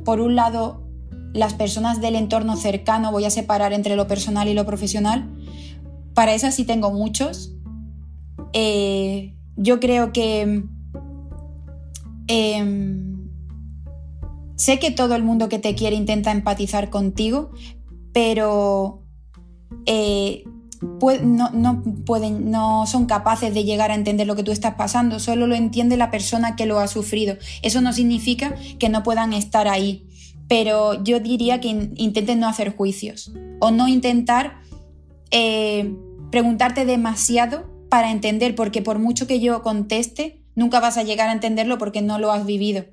por 0.05 0.21
un 0.21 0.35
lado, 0.35 0.90
las 1.33 1.55
personas 1.55 2.01
del 2.01 2.17
entorno 2.17 2.57
cercano, 2.57 3.13
voy 3.13 3.25
a 3.25 3.31
separar 3.31 3.73
entre 3.73 3.97
lo 3.97 4.07
personal 4.07 4.49
y 4.49 4.55
lo 4.55 4.67
profesional. 4.67 5.29
Para 6.15 6.35
esas 6.35 6.55
sí 6.55 6.65
tengo 6.65 6.91
muchos. 6.91 7.53
Eh, 8.53 9.35
yo 9.57 9.79
creo 9.79 10.13
que 10.13 10.65
em, 12.27 13.31
sé 14.57 14.79
que 14.79 14.91
todo 14.91 15.15
el 15.15 15.23
mundo 15.23 15.49
que 15.49 15.59
te 15.59 15.75
quiere 15.75 15.97
intenta 15.97 16.33
empatizar 16.33 16.91
contigo, 16.91 17.51
pero 18.13 19.05
eh, 19.87 20.45
no, 21.23 21.51
no, 21.51 21.83
pueden, 22.05 22.51
no 22.51 22.87
son 22.87 23.07
capaces 23.07 23.55
de 23.55 23.65
llegar 23.65 23.91
a 23.91 23.95
entender 23.95 24.27
lo 24.27 24.35
que 24.35 24.43
tú 24.43 24.51
estás 24.51 24.75
pasando, 24.75 25.21
solo 25.21 25.47
lo 25.47 25.55
entiende 25.55 25.97
la 25.97 26.11
persona 26.11 26.57
que 26.57 26.67
lo 26.67 26.81
ha 26.81 26.89
sufrido. 26.89 27.37
Eso 27.63 27.81
no 27.81 27.93
significa 27.93 28.55
que 28.79 28.89
no 28.89 29.03
puedan 29.03 29.33
estar 29.33 29.69
ahí 29.69 30.10
pero 30.51 31.01
yo 31.05 31.21
diría 31.21 31.61
que 31.61 31.69
intenten 31.69 32.41
no 32.41 32.49
hacer 32.49 32.75
juicios 32.75 33.31
o 33.61 33.71
no 33.71 33.87
intentar 33.87 34.61
eh, 35.31 35.95
preguntarte 36.33 36.85
demasiado 36.85 37.71
para 37.89 38.11
entender, 38.11 38.57
porque 38.57 38.83
por 38.83 38.99
mucho 38.99 39.29
que 39.29 39.39
yo 39.39 39.63
conteste, 39.63 40.43
nunca 40.57 40.81
vas 40.81 40.97
a 40.97 41.05
llegar 41.05 41.29
a 41.29 41.35
entenderlo 41.35 41.79
porque 41.79 42.03
no 42.03 42.19
lo 42.19 42.33
has 42.33 42.45
vivido. 42.47 42.85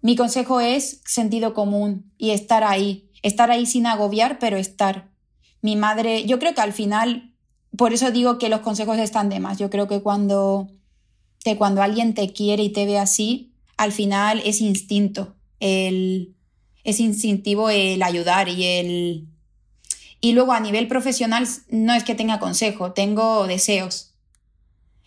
Mi 0.00 0.14
consejo 0.14 0.60
es 0.60 1.02
sentido 1.04 1.54
común 1.54 2.12
y 2.18 2.30
estar 2.30 2.62
ahí, 2.62 3.10
estar 3.24 3.50
ahí 3.50 3.66
sin 3.66 3.86
agobiar, 3.86 4.38
pero 4.38 4.56
estar. 4.56 5.10
Mi 5.62 5.74
madre, 5.74 6.24
yo 6.24 6.38
creo 6.38 6.54
que 6.54 6.60
al 6.60 6.72
final, 6.72 7.34
por 7.76 7.92
eso 7.92 8.12
digo 8.12 8.38
que 8.38 8.48
los 8.48 8.60
consejos 8.60 8.96
están 8.98 9.28
de 9.28 9.40
más. 9.40 9.58
Yo 9.58 9.70
creo 9.70 9.88
que 9.88 10.02
cuando, 10.02 10.68
que 11.42 11.56
cuando 11.56 11.82
alguien 11.82 12.14
te 12.14 12.32
quiere 12.32 12.62
y 12.62 12.70
te 12.70 12.86
ve 12.86 12.96
así, 12.96 13.56
al 13.76 13.90
final 13.90 14.40
es 14.44 14.60
instinto 14.60 15.34
el, 15.58 16.36
es 16.84 17.00
instintivo 17.00 17.70
el 17.70 18.02
ayudar 18.02 18.48
y 18.48 18.64
el... 18.64 19.26
Y 20.20 20.32
luego 20.32 20.52
a 20.52 20.60
nivel 20.60 20.86
profesional 20.86 21.48
no 21.70 21.94
es 21.94 22.04
que 22.04 22.14
tenga 22.14 22.38
consejo, 22.38 22.92
tengo 22.92 23.46
deseos. 23.46 24.14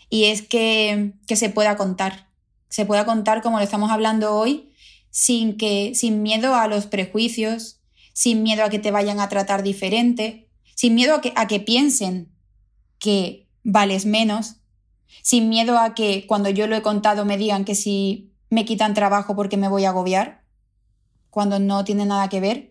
Y 0.10 0.26
es 0.26 0.42
que, 0.42 1.14
que 1.28 1.36
se 1.36 1.50
pueda 1.50 1.78
contar. 1.78 2.30
Se 2.68 2.86
pueda 2.86 3.06
contar 3.06 3.44
como 3.44 3.58
lo 3.58 3.64
estamos 3.64 3.92
hablando 3.92 4.36
hoy, 4.36 4.72
sin, 5.12 5.58
que, 5.58 5.94
sin 5.94 6.24
miedo 6.24 6.56
a 6.56 6.68
los 6.68 6.88
prejuicios, 6.88 7.80
sin 8.14 8.42
miedo 8.42 8.64
a 8.64 8.70
que 8.70 8.80
te 8.80 8.90
vayan 8.90 9.20
a 9.20 9.30
tratar 9.30 9.62
diferente, 9.62 10.50
sin 10.76 10.96
miedo 10.96 11.16
a 11.16 11.22
que, 11.22 11.34
a 11.36 11.48
que 11.48 11.60
piensen 11.60 12.32
que 12.98 13.48
vales 13.64 14.08
menos, 14.08 14.56
sin 15.22 15.50
miedo 15.50 15.78
a 15.78 15.94
que 15.94 16.26
cuando 16.26 16.50
yo 16.50 16.66
lo 16.66 16.76
he 16.76 16.82
contado 16.82 17.26
me 17.26 17.38
digan 17.38 17.66
que 17.66 17.76
si 17.76 18.32
me 18.50 18.66
quitan 18.66 18.96
trabajo 18.96 19.36
porque 19.36 19.58
me 19.58 19.68
voy 19.68 19.86
a 19.86 19.90
agobiar 19.90 20.43
cuando 21.34 21.58
no 21.58 21.84
tiene 21.84 22.06
nada 22.06 22.30
que 22.30 22.40
ver. 22.40 22.70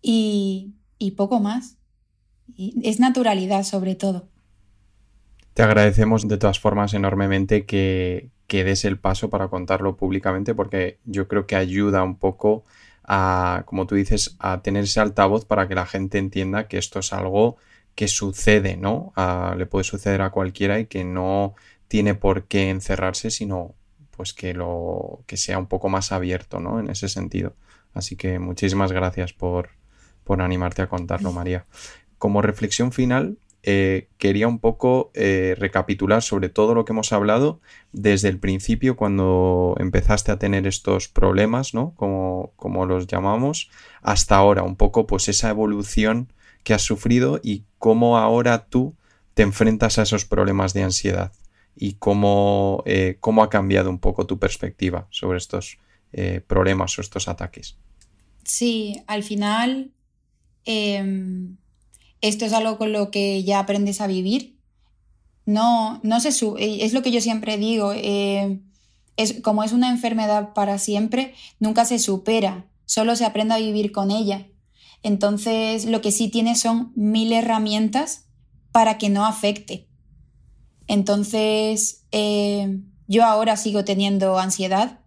Y, 0.00 0.74
poco 1.14 1.40
más. 1.40 1.76
es 2.56 2.98
naturalidad 2.98 3.64
sobre 3.64 3.94
todo. 3.94 4.28
Te 5.52 5.62
agradecemos 5.62 6.26
de 6.26 6.38
todas 6.38 6.58
formas 6.58 6.94
enormemente 6.94 7.66
que, 7.66 8.30
que 8.46 8.64
des 8.64 8.86
el 8.86 8.98
paso 8.98 9.28
para 9.28 9.48
contarlo 9.48 9.96
públicamente 9.96 10.54
porque 10.54 10.98
yo 11.04 11.28
creo 11.28 11.46
que 11.46 11.56
ayuda 11.56 12.02
un 12.02 12.16
poco 12.16 12.64
a, 13.04 13.64
como 13.66 13.86
tú 13.86 13.96
dices, 13.96 14.36
a 14.38 14.62
tener 14.62 14.84
ese 14.84 15.00
altavoz 15.00 15.44
para 15.44 15.68
que 15.68 15.74
la 15.74 15.84
gente 15.84 16.16
entienda 16.16 16.66
que 16.66 16.78
esto 16.78 17.00
es 17.00 17.12
algo 17.12 17.58
que 17.94 18.08
sucede, 18.08 18.76
¿no? 18.76 19.12
le 19.56 19.66
puede 19.66 19.84
suceder 19.84 20.22
a 20.22 20.30
cualquiera 20.30 20.78
y 20.78 20.86
que 20.86 21.04
no 21.04 21.54
tiene 21.88 22.14
por 22.14 22.44
qué 22.44 22.70
encerrarse, 22.70 23.30
sino 23.30 23.74
pues 24.18 24.32
que 24.34 24.52
lo 24.52 25.20
que 25.28 25.36
sea 25.36 25.60
un 25.60 25.68
poco 25.68 25.88
más 25.88 26.10
abierto, 26.10 26.58
¿no? 26.58 26.80
En 26.80 26.90
ese 26.90 27.08
sentido. 27.08 27.54
Así 27.94 28.16
que 28.16 28.40
muchísimas 28.40 28.90
gracias 28.90 29.32
por, 29.32 29.70
por 30.24 30.42
animarte 30.42 30.82
a 30.82 30.88
contarlo, 30.88 31.30
María. 31.40 31.66
Como 32.18 32.42
reflexión 32.42 32.90
final, 32.90 33.38
eh, 33.62 34.08
quería 34.18 34.48
un 34.48 34.58
poco 34.58 35.12
eh, 35.14 35.54
recapitular 35.56 36.20
sobre 36.20 36.48
todo 36.48 36.74
lo 36.74 36.84
que 36.84 36.92
hemos 36.92 37.12
hablado 37.12 37.60
desde 37.92 38.28
el 38.28 38.40
principio 38.40 38.96
cuando 38.96 39.76
empezaste 39.78 40.32
a 40.32 40.38
tener 40.40 40.66
estos 40.66 41.06
problemas, 41.06 41.72
¿no? 41.72 41.94
Como, 41.94 42.50
como 42.56 42.86
los 42.86 43.06
llamamos, 43.06 43.70
hasta 44.02 44.34
ahora, 44.34 44.64
un 44.64 44.74
poco 44.74 45.06
pues 45.06 45.28
esa 45.28 45.48
evolución 45.48 46.32
que 46.64 46.74
has 46.74 46.82
sufrido 46.82 47.38
y 47.40 47.66
cómo 47.78 48.18
ahora 48.18 48.66
tú 48.66 48.96
te 49.34 49.44
enfrentas 49.44 50.00
a 50.00 50.02
esos 50.02 50.24
problemas 50.24 50.74
de 50.74 50.82
ansiedad 50.82 51.30
y 51.78 51.94
cómo, 51.94 52.82
eh, 52.86 53.16
cómo 53.20 53.42
ha 53.42 53.50
cambiado 53.50 53.88
un 53.90 53.98
poco 53.98 54.26
tu 54.26 54.38
perspectiva 54.38 55.06
sobre 55.10 55.38
estos 55.38 55.78
problemas 56.46 56.98
o 56.98 57.02
estos 57.02 57.28
ataques. 57.28 57.76
Sí, 58.42 59.02
al 59.06 59.22
final 59.22 59.92
em, 60.64 61.58
esto 62.20 62.44
es 62.44 62.52
algo 62.52 62.78
con 62.78 62.92
lo 62.92 63.10
que 63.10 63.44
ya 63.44 63.60
aprendes 63.60 64.00
a 64.00 64.06
vivir. 64.06 64.56
No, 65.46 66.00
no 66.02 66.20
se 66.20 66.28
eh, 66.28 66.84
es 66.84 66.92
lo 66.92 67.02
que 67.02 67.10
yo 67.10 67.20
siempre 67.20 67.56
digo, 67.56 67.92
eh, 67.94 68.60
es, 69.16 69.40
como 69.42 69.64
es 69.64 69.72
una 69.72 69.88
enfermedad 69.88 70.52
para 70.52 70.78
siempre, 70.78 71.34
nunca 71.58 71.84
se 71.84 71.98
supera, 71.98 72.66
solo 72.84 73.16
se 73.16 73.24
aprende 73.24 73.54
a 73.54 73.58
vivir 73.58 73.92
con 73.92 74.10
ella. 74.10 74.48
Entonces, 75.02 75.84
lo 75.84 76.00
que 76.00 76.12
sí 76.12 76.28
tiene 76.28 76.56
son 76.56 76.92
mil 76.96 77.32
herramientas 77.32 78.26
para 78.72 78.98
que 78.98 79.08
no 79.08 79.24
afecte. 79.24 79.87
Entonces, 80.88 82.04
eh, 82.10 82.80
yo 83.06 83.24
ahora 83.24 83.56
sigo 83.56 83.84
teniendo 83.84 84.38
ansiedad, 84.38 84.98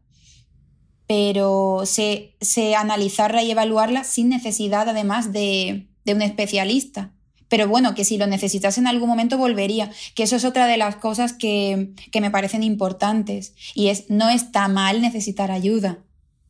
pero 1.08 1.82
sé, 1.86 2.38
sé 2.40 2.76
analizarla 2.76 3.44
y 3.44 3.52
evaluarla 3.52 4.06
sin 4.06 4.30
necesidad, 4.30 4.88
además, 4.88 5.34
de, 5.34 5.90
de 6.06 6.14
un 6.14 6.22
especialista. 6.22 7.12
Pero 7.50 7.68
bueno, 7.68 7.96
que 7.96 8.06
si 8.06 8.18
lo 8.18 8.28
necesitas 8.28 8.78
en 8.78 8.88
algún 8.88 9.10
momento 9.10 9.38
volvería, 9.38 9.92
que 10.16 10.24
eso 10.24 10.38
es 10.38 10.46
otra 10.46 10.68
de 10.68 10.78
las 10.78 10.96
cosas 10.96 11.34
que, 11.34 11.92
que 12.12 12.22
me 12.22 12.32
parecen 12.32 12.64
importantes. 12.64 13.54
Y 13.76 13.90
es, 13.90 14.10
no 14.10 14.30
está 14.30 14.70
mal 14.70 15.02
necesitar 15.02 15.52
ayuda 15.52 16.00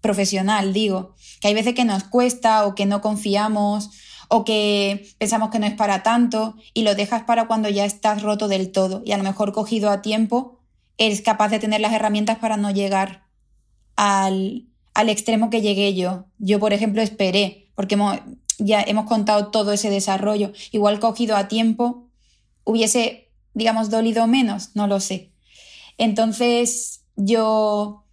profesional, 0.02 0.74
digo, 0.74 1.16
que 1.40 1.48
hay 1.48 1.54
veces 1.54 1.76
que 1.76 1.86
nos 1.86 2.04
cuesta 2.04 2.66
o 2.66 2.76
que 2.76 2.86
no 2.86 3.02
confiamos 3.02 3.92
o 4.34 4.46
que 4.46 5.10
pensamos 5.18 5.50
que 5.50 5.60
no 5.60 5.66
es 5.66 5.74
para 5.74 6.04
tanto 6.04 6.56
y 6.74 6.84
lo 6.84 6.96
dejas 6.96 7.24
para 7.24 7.48
cuando 7.48 7.68
ya 7.68 7.84
estás 7.84 8.22
roto 8.22 8.48
del 8.48 8.72
todo 8.72 9.02
y 9.04 9.12
a 9.12 9.18
lo 9.18 9.24
mejor 9.24 9.52
cogido 9.52 9.90
a 9.90 10.02
tiempo 10.02 10.58
eres 10.98 11.22
capaz 11.22 11.50
de 11.50 11.60
tener 11.60 11.82
las 11.82 11.92
herramientas 11.92 12.38
para 12.38 12.56
no 12.56 12.72
llegar 12.72 13.28
al, 13.98 14.68
al 14.94 15.10
extremo 15.10 15.50
que 15.50 15.60
llegué 15.60 15.94
yo. 15.96 16.28
Yo, 16.38 16.62
por 16.62 16.72
ejemplo, 16.72 17.02
esperé, 17.02 17.72
porque 17.76 17.98
ya 18.58 18.82
hemos 18.82 19.06
contado 19.06 19.48
todo 19.52 19.74
ese 19.74 19.90
desarrollo. 19.90 20.54
Igual 20.72 21.02
cogido 21.02 21.36
a 21.36 21.50
tiempo, 21.50 22.08
hubiese, 22.64 23.34
digamos, 23.54 23.90
dolido 23.90 24.28
menos, 24.28 24.70
no 24.76 24.88
lo 24.88 25.02
sé. 25.02 25.34
Entonces, 25.98 27.04
yo 27.18 28.06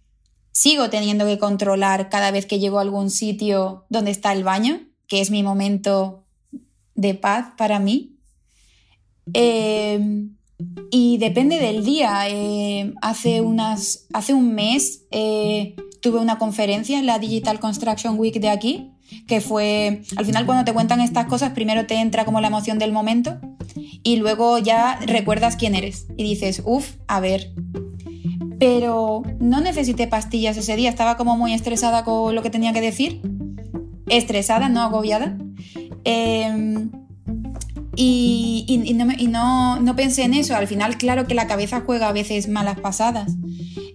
sigo 0.51 0.89
teniendo 0.89 1.25
que 1.25 1.39
controlar 1.39 2.09
cada 2.09 2.31
vez 2.31 2.45
que 2.45 2.59
llego 2.59 2.79
a 2.79 2.81
algún 2.81 3.09
sitio 3.09 3.85
donde 3.87 4.11
está 4.11 4.33
el 4.33 4.43
baño, 4.43 4.88
que 5.09 5.19
es 5.19 5.31
mi 5.31 5.43
momento 5.43 6.23
de 6.95 7.15
paz 7.15 7.49
para 7.57 7.79
mí. 7.79 8.15
Em, 9.33 10.37
y 10.91 11.17
depende 11.17 11.59
del 11.59 11.83
día. 11.83 12.29
Eh, 12.29 12.93
hace, 13.01 13.41
unas, 13.41 14.07
hace 14.13 14.33
un 14.33 14.55
mes 14.55 15.03
eh, 15.11 15.75
tuve 16.01 16.19
una 16.19 16.37
conferencia 16.37 16.97
en 16.97 17.05
la 17.05 17.19
Digital 17.19 17.59
Construction 17.59 18.17
Week 18.17 18.39
de 18.39 18.49
aquí 18.49 18.93
que 19.27 19.41
fue, 19.41 20.01
al 20.17 20.25
final 20.25 20.45
cuando 20.45 20.65
te 20.65 20.73
cuentan 20.73 21.01
estas 21.01 21.25
cosas, 21.25 21.51
primero 21.51 21.85
te 21.85 21.95
entra 21.95 22.25
como 22.25 22.41
la 22.41 22.47
emoción 22.47 22.77
del 22.79 22.91
momento 22.91 23.39
y 24.03 24.17
luego 24.17 24.57
ya 24.59 24.99
recuerdas 25.05 25.55
quién 25.55 25.75
eres 25.75 26.07
y 26.17 26.23
dices, 26.23 26.61
uff, 26.65 26.95
a 27.07 27.19
ver. 27.19 27.51
Pero 28.59 29.23
no 29.39 29.61
necesité 29.61 30.07
pastillas 30.07 30.57
ese 30.57 30.75
día, 30.75 30.89
estaba 30.89 31.17
como 31.17 31.37
muy 31.37 31.53
estresada 31.53 32.03
con 32.03 32.35
lo 32.35 32.41
que 32.41 32.49
tenía 32.49 32.73
que 32.73 32.81
decir. 32.81 33.21
Estresada, 34.09 34.69
no 34.69 34.81
agobiada. 34.81 35.37
Em, 36.03 36.89
y, 37.95 38.93
no, 39.29 39.79
no, 39.79 39.95
pensé 39.95 40.23
en 40.23 40.33
eso. 40.33 40.55
Al 40.55 40.67
final, 40.67 40.97
claro 40.97 41.27
que 41.27 41.35
la 41.35 41.47
cabeza 41.47 41.83
juega 41.85 42.07
a 42.07 42.13
veces 42.13 42.47
malas 42.47 42.79
pasadas. 42.79 43.33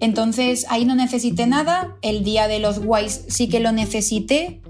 Entonces, 0.01 0.67
ahí 0.69 0.85
no 0.85 0.95
necesité 0.95 1.47
nada. 1.47 1.97
El 2.03 2.23
día 2.23 2.47
de 2.47 2.59
los 2.59 2.81
guays 2.81 3.25
sí 3.29 3.49
que 3.49 3.61
lo 3.61 3.73
necesité. 3.73 4.61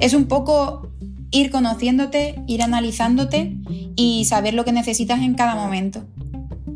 Es 0.00 0.12
un 0.12 0.26
poco 0.26 0.88
ir 1.30 1.50
conociéndote, 1.50 2.42
ir 2.48 2.62
analizándote 2.62 3.56
y 3.94 4.24
saber 4.24 4.54
lo 4.54 4.64
que 4.64 4.72
necesitas 4.72 5.20
en 5.20 5.34
cada 5.34 5.54
momento. 5.54 6.04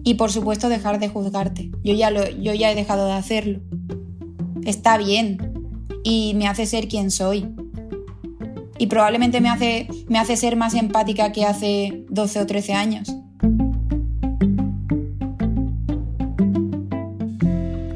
Y 0.05 0.15
por 0.15 0.31
supuesto, 0.31 0.69
dejar 0.69 1.01
de 1.01 1.09
juzgarte. 1.09 1.73
Yo 1.83 1.95
ya, 1.95 2.11
lo, 2.11 2.29
yo 2.31 2.55
ya 2.55 2.71
he 2.71 2.77
dejado 2.77 3.07
de 3.07 3.15
hacerlo. 3.15 3.61
Está 4.65 4.99
bien. 4.99 5.53
Y 6.05 6.35
me 6.35 6.47
hace 6.47 6.67
ser 6.67 6.87
quien 6.87 7.11
soy 7.11 7.49
y 8.79 8.87
probablemente 8.87 9.41
me 9.41 9.51
hace, 9.51 9.89
me 10.09 10.19
hace 10.19 10.37
ser 10.37 10.57
más 10.57 10.75
empática 10.75 11.33
que 11.33 11.45
hace 11.45 12.05
12 12.09 12.41
o 12.41 12.47
13 12.47 12.73
años. 12.75 13.15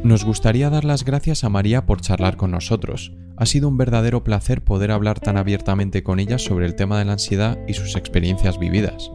Nos 0.08 0.24
gustaría 0.24 0.70
dar 0.70 0.86
las 0.86 1.04
gracias 1.04 1.44
a 1.44 1.50
María 1.50 1.84
por 1.84 2.00
charlar 2.00 2.38
con 2.38 2.50
nosotros. 2.50 3.12
Ha 3.36 3.44
sido 3.44 3.68
un 3.68 3.76
verdadero 3.76 4.24
placer 4.24 4.64
poder 4.64 4.90
hablar 4.90 5.20
tan 5.20 5.36
abiertamente 5.36 6.02
con 6.02 6.18
ella 6.18 6.38
sobre 6.38 6.64
el 6.64 6.74
tema 6.74 6.98
de 6.98 7.04
la 7.04 7.12
ansiedad 7.12 7.58
y 7.68 7.74
sus 7.74 7.94
experiencias 7.94 8.58
vividas. 8.58 9.10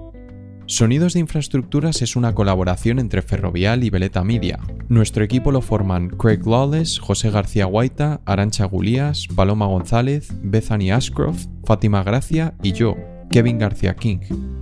Sonidos 0.66 1.14
de 1.14 1.20
Infraestructuras 1.20 2.02
es 2.02 2.16
una 2.16 2.34
colaboración 2.34 2.98
entre 3.00 3.22
Ferrovial 3.22 3.84
y 3.84 3.90
Veleta 3.90 4.24
Media. 4.24 4.60
Nuestro 4.88 5.24
equipo 5.24 5.52
lo 5.52 5.62
forman 5.62 6.10
Craig 6.10 6.40
Lawless, 6.46 7.00
José 7.00 7.32
García 7.32 7.66
Guaita, 7.66 8.22
Arancha 8.26 8.64
Gulías, 8.66 9.28
Paloma 9.36 9.66
González, 9.66 10.32
Bethany 10.42 10.92
Ashcroft, 10.92 11.48
Fátima 11.66 12.04
Gracia 12.04 12.56
y 12.64 12.72
yo, 12.72 12.96
Kevin 13.30 13.60
García 13.60 13.96
King. 13.98 14.20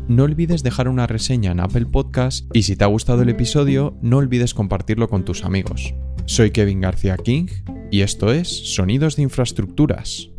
No 0.07 0.23
olvides 0.23 0.63
dejar 0.63 0.87
una 0.87 1.05
reseña 1.05 1.51
en 1.51 1.59
Apple 1.59 1.85
Podcast 1.85 2.49
y 2.51 2.63
si 2.63 2.75
te 2.75 2.83
ha 2.83 2.87
gustado 2.87 3.21
el 3.21 3.29
episodio, 3.29 3.95
no 4.01 4.17
olvides 4.17 4.55
compartirlo 4.55 5.07
con 5.07 5.23
tus 5.23 5.45
amigos. 5.45 5.93
Soy 6.25 6.49
Kevin 6.49 6.81
García 6.81 7.15
King 7.17 7.45
y 7.91 8.01
esto 8.01 8.33
es 8.33 8.73
Sonidos 8.73 9.17
de 9.17 9.23
Infraestructuras. 9.23 10.31